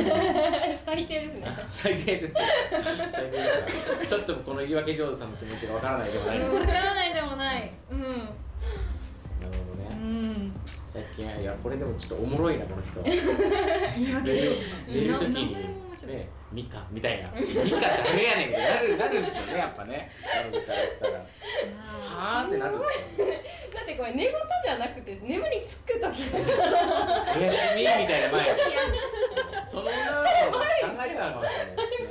[0.86, 1.46] 最低ですね。
[1.68, 2.30] 最低ですよ。
[3.12, 7.70] 最低ですからちょっとこの言い訳上手さんの気持ちがわからないでもないわからないでもない。
[7.90, 8.00] うん。
[8.00, 9.88] なるほどね。
[9.92, 10.52] うん。
[10.90, 13.02] 最近いやこれでもちょっとおもろいなこの人
[14.00, 14.56] 言い訳寝る上
[14.86, 15.54] 手寝る時な名前もに
[15.90, 16.16] 面白い。
[16.16, 17.30] ねミカみたいな。
[17.30, 17.70] ミカって
[18.04, 20.10] 誰やねんみたいになるなるんですよねやっぱね。
[20.32, 21.12] 彼女からしたら。
[21.12, 23.26] はーってなるんですよ。
[23.74, 24.32] だってこれ寝言
[24.64, 26.00] じゃなくて眠りつく時。
[26.00, 28.44] だおやすみみたいな前
[29.70, 30.66] その女の子も考
[31.06, 32.10] えてたのかもしれないです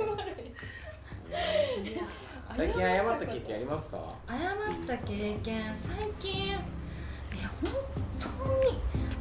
[1.94, 2.00] ね。
[2.56, 4.14] 最近謝った経験ありますか？
[4.26, 4.38] 謝っ
[4.86, 6.56] た経験最近いや
[7.62, 7.70] 本
[8.18, 8.28] 当
[8.66, 8.80] に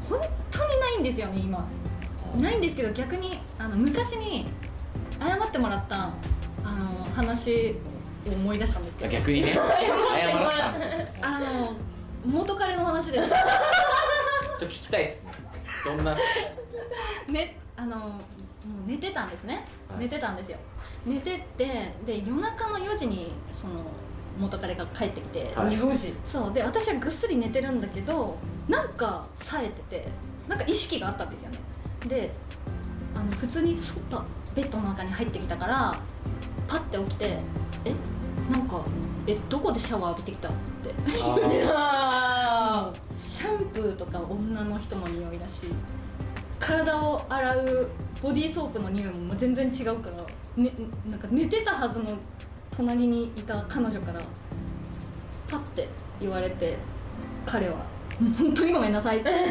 [0.10, 1.68] 本当にないんですよね今。
[2.38, 4.48] ないんですけど逆にあの昔に
[5.20, 6.12] 謝ってもらった
[6.64, 7.76] あの話
[8.28, 9.12] を思い出したんですけど。
[9.12, 9.54] 逆にね。
[9.54, 11.74] 謝らせたんですあの
[12.26, 13.30] 元彼の話です。
[13.30, 15.32] ちょっと聞きたいですね。
[15.86, 16.16] どんな？
[17.30, 18.20] ねあのもう
[18.88, 20.00] 寝てたんですね、はい。
[20.00, 20.58] 寝てたんですよ。
[21.06, 23.74] 寝てってで夜中の4時にその
[24.38, 25.76] 元彼が帰ってきて、はい。
[25.76, 26.14] 4時？
[26.26, 26.54] そう。
[26.54, 30.08] で私はぐっすり寝てるんだけどなんか冴えてて
[30.48, 31.60] なんか意識があったんですよね。
[32.08, 32.32] で
[33.16, 34.24] あの普通にそっと
[34.60, 35.96] ベッドの中に入ってきたから
[36.68, 37.38] パッて起きて
[37.86, 37.96] え
[38.52, 38.84] なんか
[39.26, 40.94] えどこでシャワー浴びてきたって。
[43.16, 45.68] シャンプーとか女の人の匂いだし
[46.60, 47.90] 体を洗う
[48.22, 50.18] ボディーソープの匂いも全然違うから、
[50.62, 50.74] ね、
[51.10, 52.18] なんか寝てたはずの
[52.76, 54.20] 隣にいた彼女から
[55.48, 55.88] パッて
[56.20, 56.78] 言われて
[57.46, 57.99] 彼は「うん
[58.38, 59.48] 本当にごめんなさい」って「本当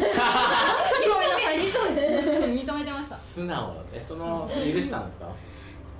[1.01, 2.91] にごめんなさい」認め認めて。
[2.91, 5.25] ました素直だえその許したんですか？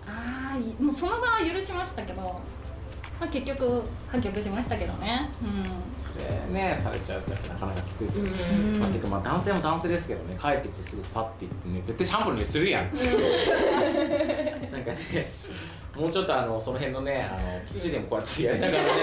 [0.07, 2.31] ああもうその場は許しましたけど、ま
[3.21, 5.29] あ、結局破局しましたけどね。
[5.41, 5.63] うん
[6.01, 8.79] それねされちゃうとなかなかきついですよね、うん。
[8.79, 10.37] まあ、てかまあ男性も男性ですけどね。
[10.41, 12.83] 帰ってきてすぐファッて言ってね絶対シャンプーの匂いするやん。
[12.95, 12.99] な
[14.79, 15.31] んかね
[15.95, 18.89] もうちょっとあのその辺のねあの土でもこうやってやりながらね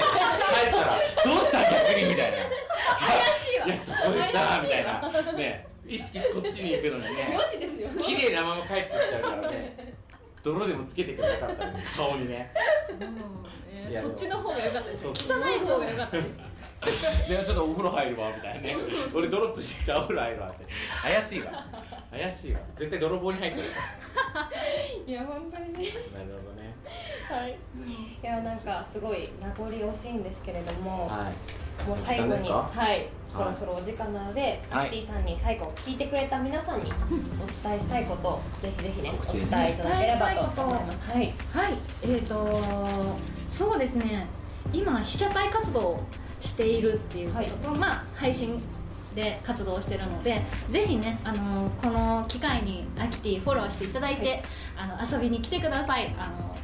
[0.62, 2.38] 帰ったら「どうした逆に」みたいな
[2.98, 3.66] 「怪しいわ。
[3.66, 5.32] いやそこでさ」みたいな。
[5.32, 7.38] ね意識こっちに行くのにね。
[7.38, 7.88] 4時ですよ。
[8.02, 9.94] 綺麗なまま帰ってきちゃうからね。
[10.42, 12.52] 泥でもつけてくれなかったらね 顔にね。
[13.88, 15.06] いやそっちの方が良かったです。
[15.06, 16.38] 汚い方が良かったです。
[17.28, 18.60] でもちょっとお風呂入るわみたいな。
[18.62, 18.76] ね
[19.14, 20.64] 俺泥ついてお風呂入るわって。
[21.02, 21.66] 怪しいわ。
[22.10, 22.60] 怪しいわ。
[22.74, 23.66] 絶対泥棒に入ってる
[25.06, 25.92] いや本当にね。
[26.12, 26.74] なるほどね。
[27.30, 27.56] はい。
[28.22, 31.88] いやなんかすごい名残惜しいんですけれども、はい。
[31.88, 33.06] もう最後にはい。
[33.32, 34.86] そろそろお時間なので、はい。
[34.86, 39.46] アクティさんに最後聞いてくれた皆さんにお伝えしたいことをぜひぜひねお伝えい
[39.76, 41.10] ただければと思います。
[41.12, 41.34] はい。
[41.52, 41.78] はい。
[42.02, 43.16] えーと
[43.48, 44.26] そうですね。
[44.72, 46.04] 今被写体活動を
[46.40, 48.60] しているっていうことと、まあ配信
[49.16, 50.40] で活動してるので
[50.70, 54.42] ぜひねあのこの機会にアキティフォローしていただいて、はい。
[54.76, 56.14] あの遊びに来てください。
[56.18, 56.54] あの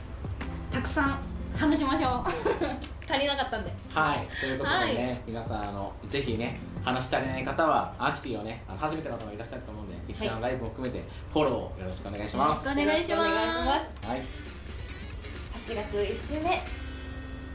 [0.70, 1.20] たくさん
[1.59, 2.24] 話しましょう。
[3.11, 3.72] 足りなかったんで。
[3.92, 12.66] はい、ということでね、皆さんあのぜひね話し足りない方はアクティをねあの初めての方もいらっしゃると思うんで一覧ライブも含めてフォローをよろしくお願いします。
[12.66, 13.11] よろしくお願いします。
[13.11, 14.07] よろくお願いします。
[14.07, 14.20] はい、
[15.57, 16.62] 8月1週目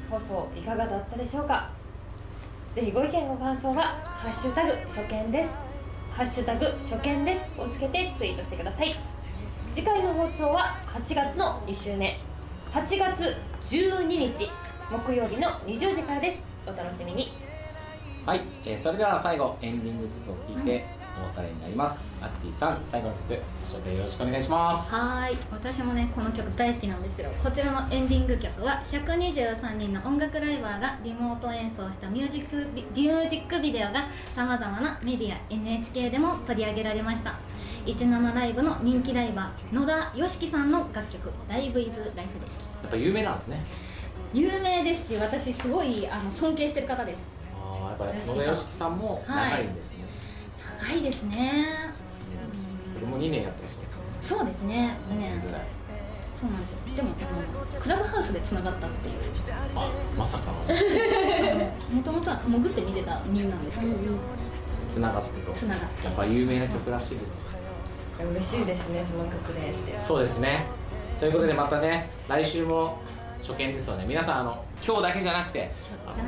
[0.09, 1.76] 放送いかがだったでしょうか？
[2.77, 5.49] ぜひご意見ご感想は「ハッシュタグ初見です」
[6.13, 8.93] 「ハッシュタグ初見です」をつけてツイートしてください。
[9.73, 12.19] 次回の放送は8月の2週目。
[12.71, 14.51] 8月12日
[14.91, 16.37] 木曜日の20時からです。
[16.67, 17.31] お楽しみに。
[18.27, 18.41] はい。
[18.63, 20.85] えーそれでは最後エンディング曲を聴いて
[21.21, 22.17] お別れになります。
[22.21, 24.93] アクティさん最後の曲ご紹介よろしくお願いします。
[24.95, 37.35] はい私もねこの曲大好きなんですけどこちらのエンディング曲は123人の音楽ライバーがリモート演奏したミュージックビミュージックビデオがさまざまなメディア NHK でも取り上げられました
[37.85, 43.63] 17ライブの人気ライバー野田佳樹さんの楽曲「ライブイズライフですやっぱ有名なんですね。
[44.33, 47.23] 有名ですし私すごいあの尊敬してる方です
[47.55, 49.96] ああやっぱ野田よしきさんも長いんですね。
[50.79, 51.63] 長いですね。
[52.99, 53.87] 僕も2年やってましたね。
[54.21, 54.97] そうですね。
[55.09, 55.61] 2年ぐらい。
[56.39, 56.77] そうなんですよ。
[56.95, 59.15] でもあのクラブハウスでつながったっていう。
[59.75, 60.57] あまさかの。
[61.95, 63.93] もともとは潜って見てた人なんですけど、
[64.89, 65.51] つながってと。
[65.53, 66.05] つながって。
[66.05, 67.41] やっぱ有名な曲らしいです。
[67.41, 67.57] よ。
[68.31, 70.65] 嬉しいですねその曲でそうですね。
[71.19, 72.97] ということでまたね来週も
[73.39, 74.05] 初見ですよね。
[74.07, 75.71] 皆さんあの今日だけじゃなくて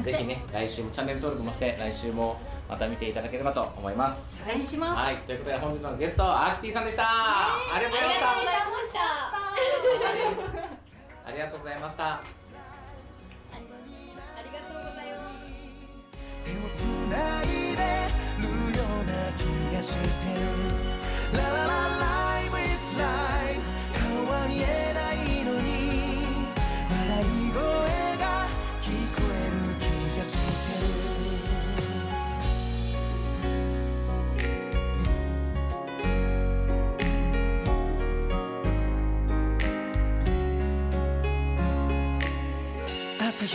[0.03, 2.39] ぜひね来週もチャンネル登録もして来週も
[2.70, 4.43] また見ていただければと思います。
[4.45, 5.17] お願いします、はい。
[5.17, 7.03] ということで本日のゲストアクティさんでした。
[7.07, 8.30] ありがとうございました。
[8.30, 8.99] ありがとうございました。
[11.26, 12.03] ありがとうございました。
[12.05, 12.22] あ
[14.43, 15.41] りがとうございます。
[16.45, 17.45] 手をつない
[17.76, 17.82] で
[18.38, 18.45] る
[18.78, 19.41] ような気
[19.76, 20.05] がして
[20.39, 20.45] る。
[21.34, 21.98] ラララ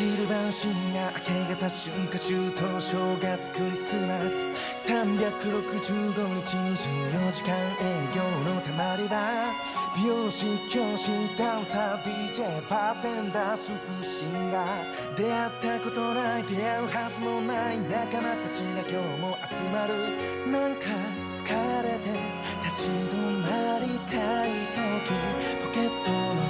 [0.05, 6.13] 昼晩深夜明け方春夏秋冬正月クリスマス365
[6.45, 9.17] 日24時間営業のたまり場
[9.97, 15.15] 美容師教師ダンサー DJ バーテンダー主婦シンガー。
[15.17, 19.95] 出会ったことない出会うはずもない仲間たちが今日も集まる。
[20.53, 20.85] なんか
[21.41, 21.49] 疲
[21.83, 22.11] れて
[22.77, 24.85] 立ち止まりたい時。
[25.65, 26.43] ポケットの